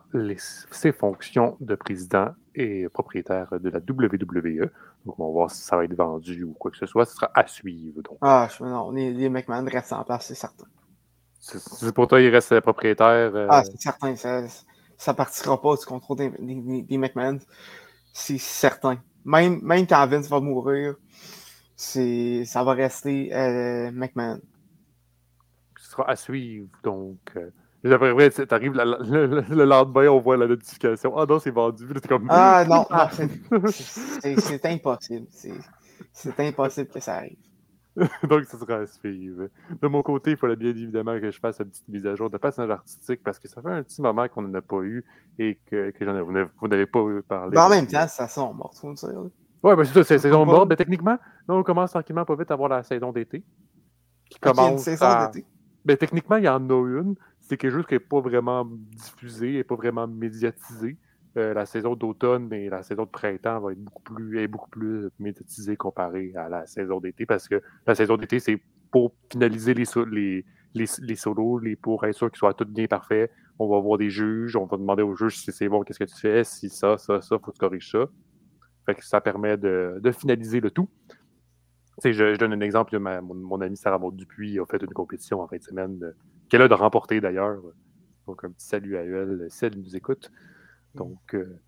[0.69, 4.69] ses fonctions de président et propriétaire de la WWE.
[5.07, 7.05] Donc, on va voir si ça va être vendu ou quoi que ce soit.
[7.05, 8.03] Ce sera à suivre.
[8.03, 8.19] Donc.
[8.21, 10.67] Ah, je, non, les, les McMahon restent en place, c'est certain.
[11.39, 13.33] C'est pour toi, il reste propriétaire.
[13.35, 14.17] Euh, ah, c'est certain.
[14.17, 17.39] Ça ne partira pas du contrôle des, des, McMahon.
[18.13, 19.01] C'est certain.
[19.25, 20.97] Même, même quand Vince va mourir,
[21.77, 23.31] ça va rester
[23.93, 24.41] McMahon
[26.07, 26.69] à suivre.
[26.83, 27.51] Donc, euh,
[27.85, 31.17] après, vrai, t'arrives le, le, lendemain, on voit la notification.
[31.17, 31.87] Ah non, c'est vendu.
[32.09, 32.27] Comme...
[32.29, 32.87] Ah non,
[33.71, 35.27] c'est impossible.
[36.13, 37.37] C'est impossible que ça arrive.
[38.29, 39.49] Donc, ce sera à suivre.
[39.81, 42.31] De mon côté, il fallait bien évidemment que je fasse une petite mise à jour
[42.31, 45.05] de passage artistique parce que ça fait un petit moment qu'on n'en a pas eu
[45.39, 47.53] et que, que ai, vous n'avez pas parlé.
[47.55, 49.25] Mais en même temps, ça sent mort, faut dire.
[49.63, 50.69] Oui, ben c'est ça, c'est saison morte.
[50.69, 51.19] Mais techniquement,
[51.49, 53.43] on commence tranquillement pas vite à avoir la saison d'été.
[54.31, 54.73] Qui commence.
[54.73, 55.47] Une saison d'été.
[55.89, 57.15] Ben, techniquement, il y en a une.
[57.41, 60.99] C'est quelque chose qui n'est pas vraiment diffusé, et pas vraiment médiatisé.
[61.39, 64.69] Euh, la saison d'automne et la saison de printemps va être beaucoup plus, est beaucoup
[64.69, 68.61] plus médiatisée comparée à la saison d'été parce que la saison d'été, c'est
[68.91, 73.31] pour finaliser les, les, les, solos, les, pour être sûr qu'ils soient tous bien parfaits.
[73.59, 76.05] On va voir des juges, on va demander aux juges si c'est bon, qu'est-ce que
[76.05, 78.05] tu fais, si ça, ça, ça, faut que tu corriges ça.
[78.85, 80.89] Fait que ça permet de finaliser le tout.
[82.05, 82.97] Je, je, donne un exemple.
[82.99, 86.13] mon, ami Sarah Maud Dupuis a fait une compétition en fin de semaine euh,
[86.49, 87.61] qu'elle a de remporter d'ailleurs.
[88.27, 90.31] Donc, un petit salut à elle si elle nous écoute.
[90.95, 91.61] Donc, euh,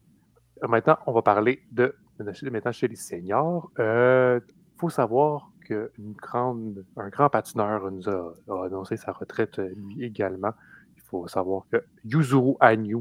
[0.68, 3.70] maintenant, on va parler de, maintenant chez les seniors.
[3.78, 4.41] Il euh,
[4.78, 8.35] faut savoir qu'un grand patineur nous a,
[8.66, 10.53] annoncé sa retraite lui également.
[10.97, 12.99] Il faut savoir que Yuzuru Anyu,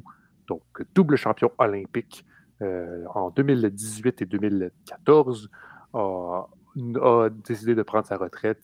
[0.47, 0.63] donc
[0.95, 2.25] double champion olympique
[2.61, 5.49] en 2018 et 2014,
[5.93, 8.59] a, décidé de prendre sa retraite.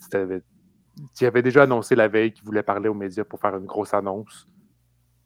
[1.20, 3.94] Il avait déjà annoncé la veille qu'il voulait parler aux médias pour faire une grosse
[3.94, 4.48] annonce.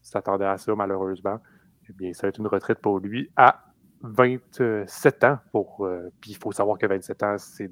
[0.04, 1.40] Il s'attendait à ça, malheureusement
[1.90, 3.64] eh bien, ça va être une retraite pour lui à
[4.02, 5.40] 27 ans.
[5.52, 7.70] Pour, euh, puis il faut savoir que 27 ans, c'est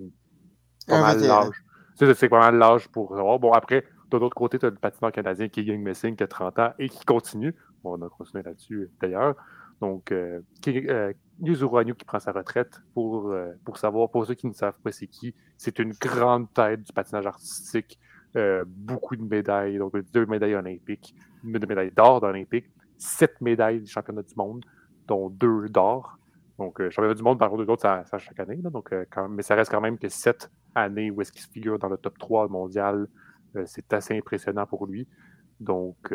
[0.87, 1.63] pas mal l'âge.
[1.95, 3.39] C'est pas mal l'âge pour savoir.
[3.39, 6.59] Bon, après, de l'autre côté, tu as le patineur canadien Young Messing, qui a 30
[6.59, 7.55] ans et qui continue.
[7.83, 9.35] on a continué là-dessus d'ailleurs.
[9.81, 14.47] Donc, euh, euh Yuzuru qui prend sa retraite pour, euh, pour savoir, pour ceux qui
[14.47, 17.99] ne savent pas c'est qui, c'est une grande tête du patinage artistique.
[18.65, 24.21] beaucoup de médailles, donc deux médailles olympiques, deux médailles d'or olympiques, sept médailles du championnat
[24.21, 24.63] du monde,
[25.07, 26.17] dont deux d'or.
[26.57, 28.57] Donc, euh, championnat du monde, par contre, d'autres, ça, ça, chaque année.
[28.57, 31.77] donc, euh, mais ça reste quand même que sept années où est-ce qu'il se figure
[31.77, 33.07] dans le top 3 mondial.
[33.55, 35.07] Euh, c'est assez impressionnant pour lui.
[35.59, 36.13] Donc,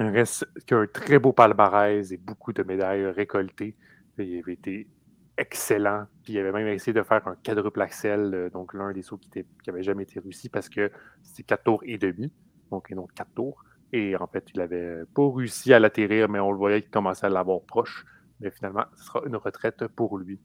[0.00, 3.76] il reste qu'un très beau palmarès et beaucoup de médailles récoltées.
[4.18, 4.88] Il avait été
[5.36, 6.06] excellent.
[6.22, 9.44] Puis il avait même essayé de faire un quadruple axel, donc l'un des sauts qui
[9.66, 10.90] n'avait jamais été réussi parce que
[11.22, 12.32] c'est quatre tours et demi,
[12.70, 13.64] donc et non quatre tours.
[13.92, 17.26] Et en fait, il n'avait pas réussi à l'atterrir, mais on le voyait qu'il commençait
[17.26, 18.04] à l'avoir proche.
[18.40, 20.38] Mais finalement, ce sera une retraite pour lui.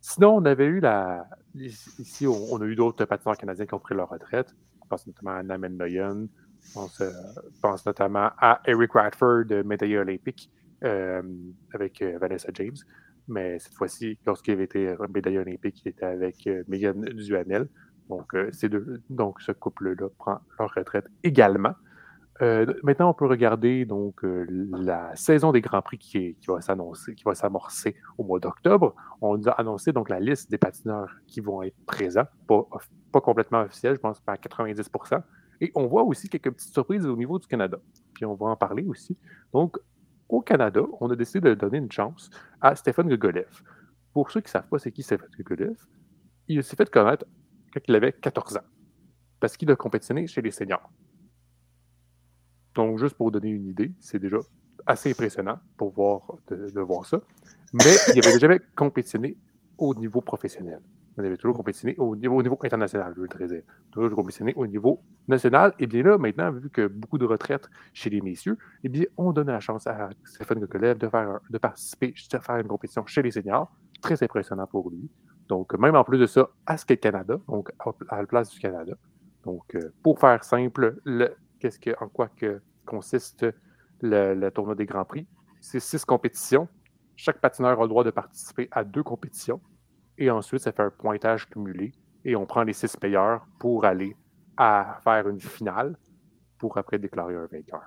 [0.00, 1.26] Sinon, on avait eu la.
[1.54, 4.54] Ici, on, a eu d'autres patineurs canadiens qui ont pris leur retraite.
[4.82, 6.26] Je pense notamment à Namen Noyen.
[6.76, 6.88] On
[7.60, 10.50] pense notamment à Eric Radford, médaillé olympique,
[10.84, 11.22] euh,
[11.72, 12.76] avec euh, Vanessa James.
[13.30, 17.68] Mais cette fois-ci, lorsqu'il avait été médaillé olympique, il était avec euh, Megan Duhamel.
[18.08, 21.74] Donc, ces deux, donc, ce couple-là prend leur retraite également.
[22.42, 27.14] Euh, maintenant, on peut regarder donc euh, la saison des Grands Prix qui, va s'annoncer,
[27.14, 28.94] qui va s'amorcer au mois d'octobre.
[29.20, 32.66] On nous a annoncé donc la liste des patineurs qui vont être présents, pas,
[33.12, 35.22] pas complètement officiel, je pense à 90%
[35.60, 37.78] Et on voit aussi quelques petites surprises au niveau du Canada.
[38.14, 39.18] Puis on va en parler aussi.
[39.52, 39.76] Donc,
[40.32, 43.62] au Canada, on a décidé de donner une chance à Stéphane Gogolev.
[44.12, 45.76] Pour ceux qui ne savent pas c'est qui Stéphane Gogolev,
[46.48, 47.24] il s'est fait connaître
[47.72, 48.66] quand il avait 14 ans,
[49.38, 50.90] parce qu'il a compétitionné chez les seniors.
[52.74, 54.38] Donc, juste pour vous donner une idée, c'est déjà
[54.86, 57.20] assez impressionnant pour voir, de, voir ça.
[57.72, 59.36] Mais il n'avait jamais compétitionné
[59.78, 60.80] au niveau professionnel.
[61.18, 63.62] Il avait toujours compétitionné au niveau, au niveau international, je veux dire.
[63.90, 65.74] Toujours compétitionné au niveau national.
[65.78, 69.32] Et bien là, maintenant, vu que beaucoup de retraites chez les messieurs, eh bien, on
[69.32, 73.22] donne la chance à Stéphane Gokolev de, faire, de participer, de faire une compétition chez
[73.22, 73.70] les seniors.
[74.00, 75.10] Très impressionnant pour lui.
[75.48, 77.70] Donc, même en plus de ça, à Skate Canada, donc
[78.08, 78.94] à la place du Canada.
[79.44, 83.46] Donc, euh, pour faire simple, le que, en quoi que consiste
[84.00, 85.26] le, tournoi des Grands Prix?
[85.60, 86.68] C'est six compétitions.
[87.16, 89.60] Chaque patineur a le droit de participer à deux compétitions.
[90.20, 91.92] Et ensuite, ça fait un pointage cumulé.
[92.24, 94.14] Et on prend les six meilleurs pour aller
[94.56, 95.96] à faire une finale
[96.58, 97.82] pour après déclarer un vainqueur.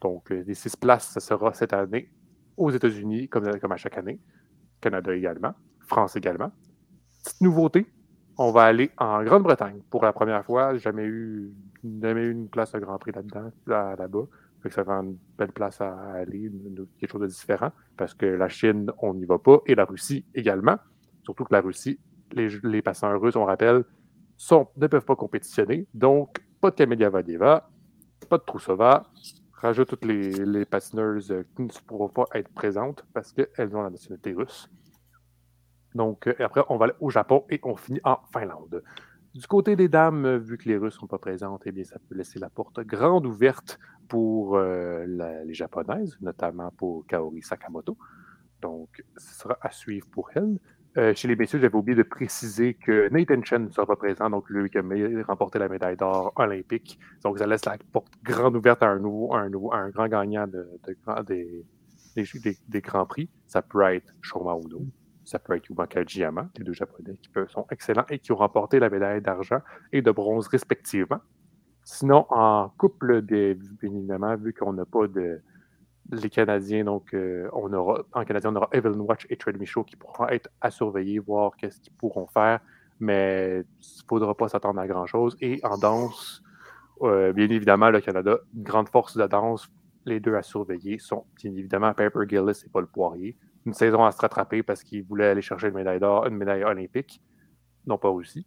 [0.00, 2.08] Donc, euh, les six places, ça sera cette année
[2.56, 4.20] aux États-Unis, comme, à chaque année.
[4.80, 5.54] Canada également.
[5.80, 6.52] France également.
[7.24, 7.92] Petite nouveauté,
[8.38, 10.76] on va aller en Grande-Bretagne pour la première fois.
[10.76, 11.52] Jamais eu,
[12.00, 14.26] jamais eu une place à Grand Prix là-dedans, là-bas.
[14.70, 16.52] ça va une belle place à aller,
[17.00, 20.24] quelque chose de différent, parce que la Chine, on n'y va pas, et la Russie
[20.34, 20.78] également.
[21.24, 21.98] Surtout que la Russie,
[22.32, 23.84] les, les russes, on rappelle,
[24.76, 25.86] ne peuvent pas compétitionner.
[25.94, 27.68] Donc, pas de Camélia Valieva,
[28.28, 29.06] pas de Troussova.
[29.52, 33.90] Rajoute toutes les, les patineuses qui ne pourront pas être présentes parce qu'elles ont la
[33.90, 34.68] nationalité russe.
[35.94, 38.82] Donc, euh, après, on va aller au Japon et on finit en Finlande.
[39.32, 41.84] Du côté des dames, euh, vu que les Russes ne sont pas présentes, eh bien,
[41.84, 45.06] ça peut laisser la porte grande ouverte pour euh,
[45.44, 47.96] les Japonaises, notamment pour Kaori Sakamoto.
[48.60, 50.58] Donc, ce sera à suivre pour elle.
[50.96, 54.30] Euh, chez les messieurs, j'avais oublié de préciser que Nathan Chen ne sera pas présent,
[54.30, 54.82] donc lui qui a
[55.26, 57.00] remporté la médaille d'or olympique.
[57.24, 60.46] Donc ça laisse la porte grande ouverte à un, nouveau, un, nouveau, un grand gagnant
[60.46, 60.68] de,
[61.26, 61.64] des,
[62.68, 63.28] des, grands prix.
[63.46, 64.86] Ça peut être Shoma Uno,
[65.24, 68.78] ça peut être Yuma Kajiyama, les deux japonais qui sont excellents et qui ont remporté
[68.78, 69.60] la médaille d'argent
[69.92, 71.20] et de bronze respectivement.
[71.82, 75.42] Sinon, en couple, bien évidemment, vu qu'on n'a pas de,
[76.10, 79.84] les Canadiens, donc euh, on aura, en Canadien, on aura Evelyn Watch et Trade Michaud
[79.84, 82.60] qui pourront être à surveiller, voir qu'est-ce qu'ils pourront faire,
[83.00, 85.36] mais il ne faudra pas s'attendre à grand-chose.
[85.40, 86.42] Et en danse,
[87.02, 89.68] euh, bien évidemment, le Canada, une grande force de danse,
[90.04, 93.36] les deux à surveiller sont bien évidemment Piper Gillis et Paul Poirier.
[93.64, 96.64] Une saison à se rattraper parce qu'ils voulaient aller chercher une médaille d'or, une médaille
[96.64, 97.22] olympique.
[97.86, 98.46] Non pas aussi,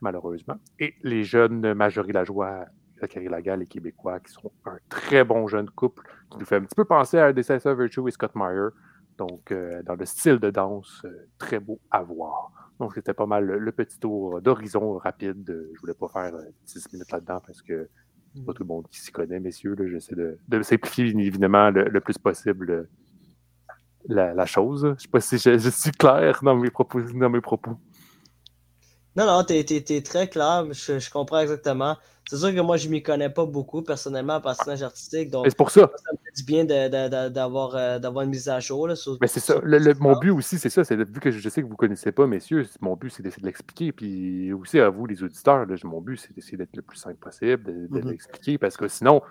[0.00, 0.56] malheureusement.
[0.80, 2.66] Et les jeunes Majorie Lajoie
[3.00, 6.62] Zachary Lagal, les Québécois, qui sont un très bon jeune couple, qui nous fait un
[6.62, 8.68] petit peu penser à Decisive Virtue et Scott Meyer.
[9.18, 12.52] Donc, euh, dans le style de danse, euh, très beau à voir.
[12.78, 15.44] Donc, c'était pas mal le, petit tour d'horizon rapide.
[15.74, 16.32] je voulais pas faire
[16.66, 17.88] 10 euh, minutes là-dedans parce que
[18.44, 19.74] pas tout le monde qui s'y connaît, messieurs.
[19.90, 22.86] J'essaie de, de, simplifier, évidemment, le, plus possible
[24.06, 24.82] la, chose.
[24.82, 27.00] Je ne sais pas si je, suis clair dans mes propos.
[27.00, 27.78] Dans mes propos.
[29.16, 30.66] Non, non, tu es, très clair.
[30.72, 31.96] je comprends exactement.
[32.28, 35.30] C'est sûr que moi, je ne m'y connais pas beaucoup personnellement en personnage artistique.
[35.30, 35.82] Donc, c'est pour ça.
[35.96, 38.88] Ça me fait du bien euh, d'avoir une mise à jour.
[38.88, 39.60] Là, Mais c'est ça.
[39.62, 40.82] Le, mon but aussi, c'est ça.
[40.82, 43.42] C'est vu que je sais que vous ne connaissez pas, messieurs, mon but, c'est d'essayer
[43.42, 43.92] de l'expliquer.
[43.92, 47.16] Puis aussi à vous, les auditeurs, là, mon but, c'est d'essayer d'être le plus simple
[47.16, 48.08] possible, de, mm-hmm.
[48.08, 48.58] l'expliquer.
[48.58, 49.22] Parce que sinon,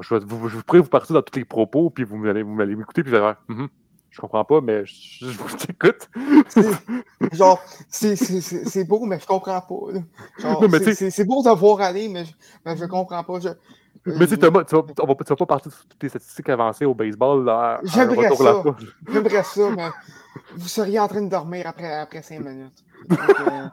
[0.00, 3.10] je, vous, je, pourrais vous partir dans tous les propos, puis vous allez m'écouter, puis
[3.10, 3.68] vous allez dire,
[4.12, 6.08] je comprends pas, mais je, vous écoute.
[7.32, 7.58] genre,
[7.88, 10.68] c'est beau, mais je comprends pas.
[10.92, 12.32] C'est beau de voir aller, mais je,
[12.64, 13.40] mais je comprends pas.
[13.40, 13.48] Je,
[14.04, 16.84] mais tu Thomas, tu vas, on va, vas pas partir de toutes les statistiques avancées
[16.84, 17.50] au baseball.
[17.84, 18.62] J'aimerais ça.
[19.10, 19.88] J'aimerais ça, mais
[20.56, 22.84] vous seriez en train de dormir après, après cinq minutes.
[23.08, 23.68] Donc, euh,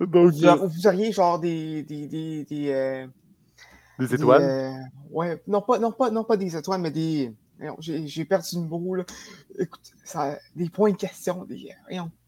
[0.00, 1.82] vous, euh, vous, auriez genre des.
[1.82, 3.06] des, des, des, euh,
[3.98, 4.90] des étoiles?
[5.10, 7.32] ouais, non pas, non, pas, non pas des étoiles, mais des.
[7.80, 9.04] J'ai perdu le mot, là.
[9.58, 11.44] Écoute, ça, des points de question.
[11.44, 11.74] Des,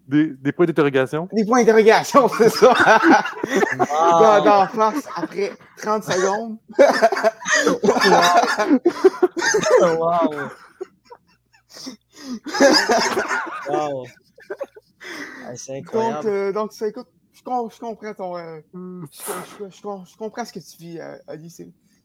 [0.08, 1.28] des, des, points d'interrogation?
[1.32, 2.74] Des points d'interrogation, c'est ça.
[3.78, 6.58] dans, dans face, après 30 secondes.
[9.82, 10.30] wow.
[13.68, 14.06] wow.
[15.54, 16.16] c'est incroyable.
[16.16, 18.36] Donc, euh, donc ça, écoute, je, je comprends ton.
[18.36, 21.50] Euh, je, je, comprends ce que tu vis, euh, Ali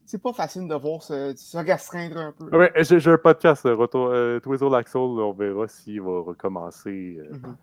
[0.06, 2.56] c'est pas facile de voir se, se restreindre un peu.
[2.56, 7.18] Ouais, j'ai un podcast, euh, retour, euh, Twizzle Axel, on verra s'il va recommencer.
[7.18, 7.54] Euh, mm-hmm.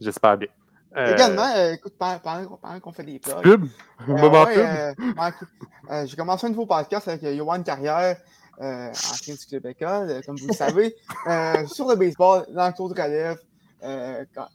[0.00, 0.48] J'espère bien.
[0.94, 3.42] Également, écoute, pendant, qu'on fait des plugs.
[3.42, 3.66] Pub?
[4.08, 8.18] Ouais, J'ai commencé un nouveau podcast avec Yohan Carrière,
[8.58, 9.78] ancien du Québec,
[10.26, 10.94] comme vous le savez,
[11.66, 13.38] sur le baseball, dans le tour de relève.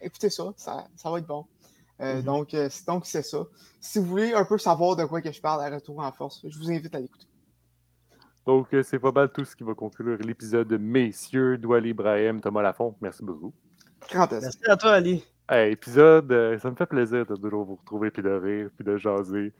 [0.00, 1.44] Écoutez ça, ça, ça va être bon.
[2.00, 2.54] Euh, mm-hmm.
[2.54, 3.46] euh, donc, c'est ça.
[3.80, 6.44] Si vous voulez un peu savoir de quoi que je parle à Retour en Force,
[6.48, 7.26] je vous invite à l'écouter.
[8.46, 12.40] Donc, euh, c'est pas mal tout ce qui va conclure l'épisode de Messieurs, Douali Ibrahim,
[12.40, 12.94] Thomas Lafont.
[13.00, 13.52] Merci beaucoup.
[14.14, 15.24] Merci à toi, Ali.
[15.50, 19.52] épisode, ça me fait plaisir de toujours vous retrouver, puis de rire, puis de jaser.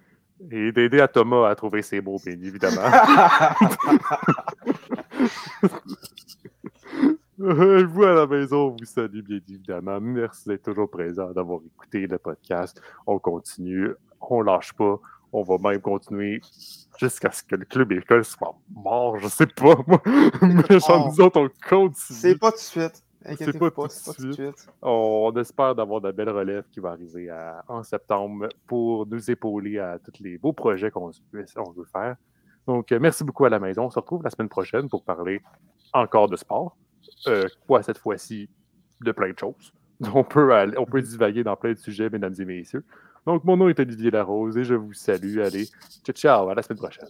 [0.53, 2.81] Et d'aider à Thomas à trouver ses mots, bien évidemment.
[7.39, 10.01] vous à la maison, vous salue bien évidemment.
[10.01, 12.81] Merci d'être toujours présent, d'avoir écouté le podcast.
[13.07, 14.99] On continue, on lâche pas.
[15.33, 16.41] On va même continuer
[16.99, 19.19] jusqu'à ce que le club école soit mort.
[19.19, 20.01] Je sais pas, moi.
[20.43, 22.19] Mais j'en nous autres, on continue.
[22.19, 23.05] C'est pas tout de suite.
[23.37, 24.69] C'est pas, pas, tout de suite.
[24.81, 27.31] On, espère d'avoir de belles relèves qui vont arriver
[27.69, 32.17] en septembre pour nous épauler à tous les beaux projets qu'on veut faire.
[32.67, 33.85] Donc, merci beaucoup à la maison.
[33.85, 35.43] On se retrouve la semaine prochaine pour parler
[35.93, 36.77] encore de sport
[37.27, 38.49] euh, quoi cette fois-ci,
[39.01, 39.73] de plein de choses.
[40.15, 42.85] On peut, on peut divaguer dans plein de sujets, mesdames et messieurs.
[43.27, 45.41] Donc, mon nom est Olivier Larose et je vous salue.
[45.41, 45.67] Allez,
[46.05, 47.09] ciao, ciao, à la semaine prochaine.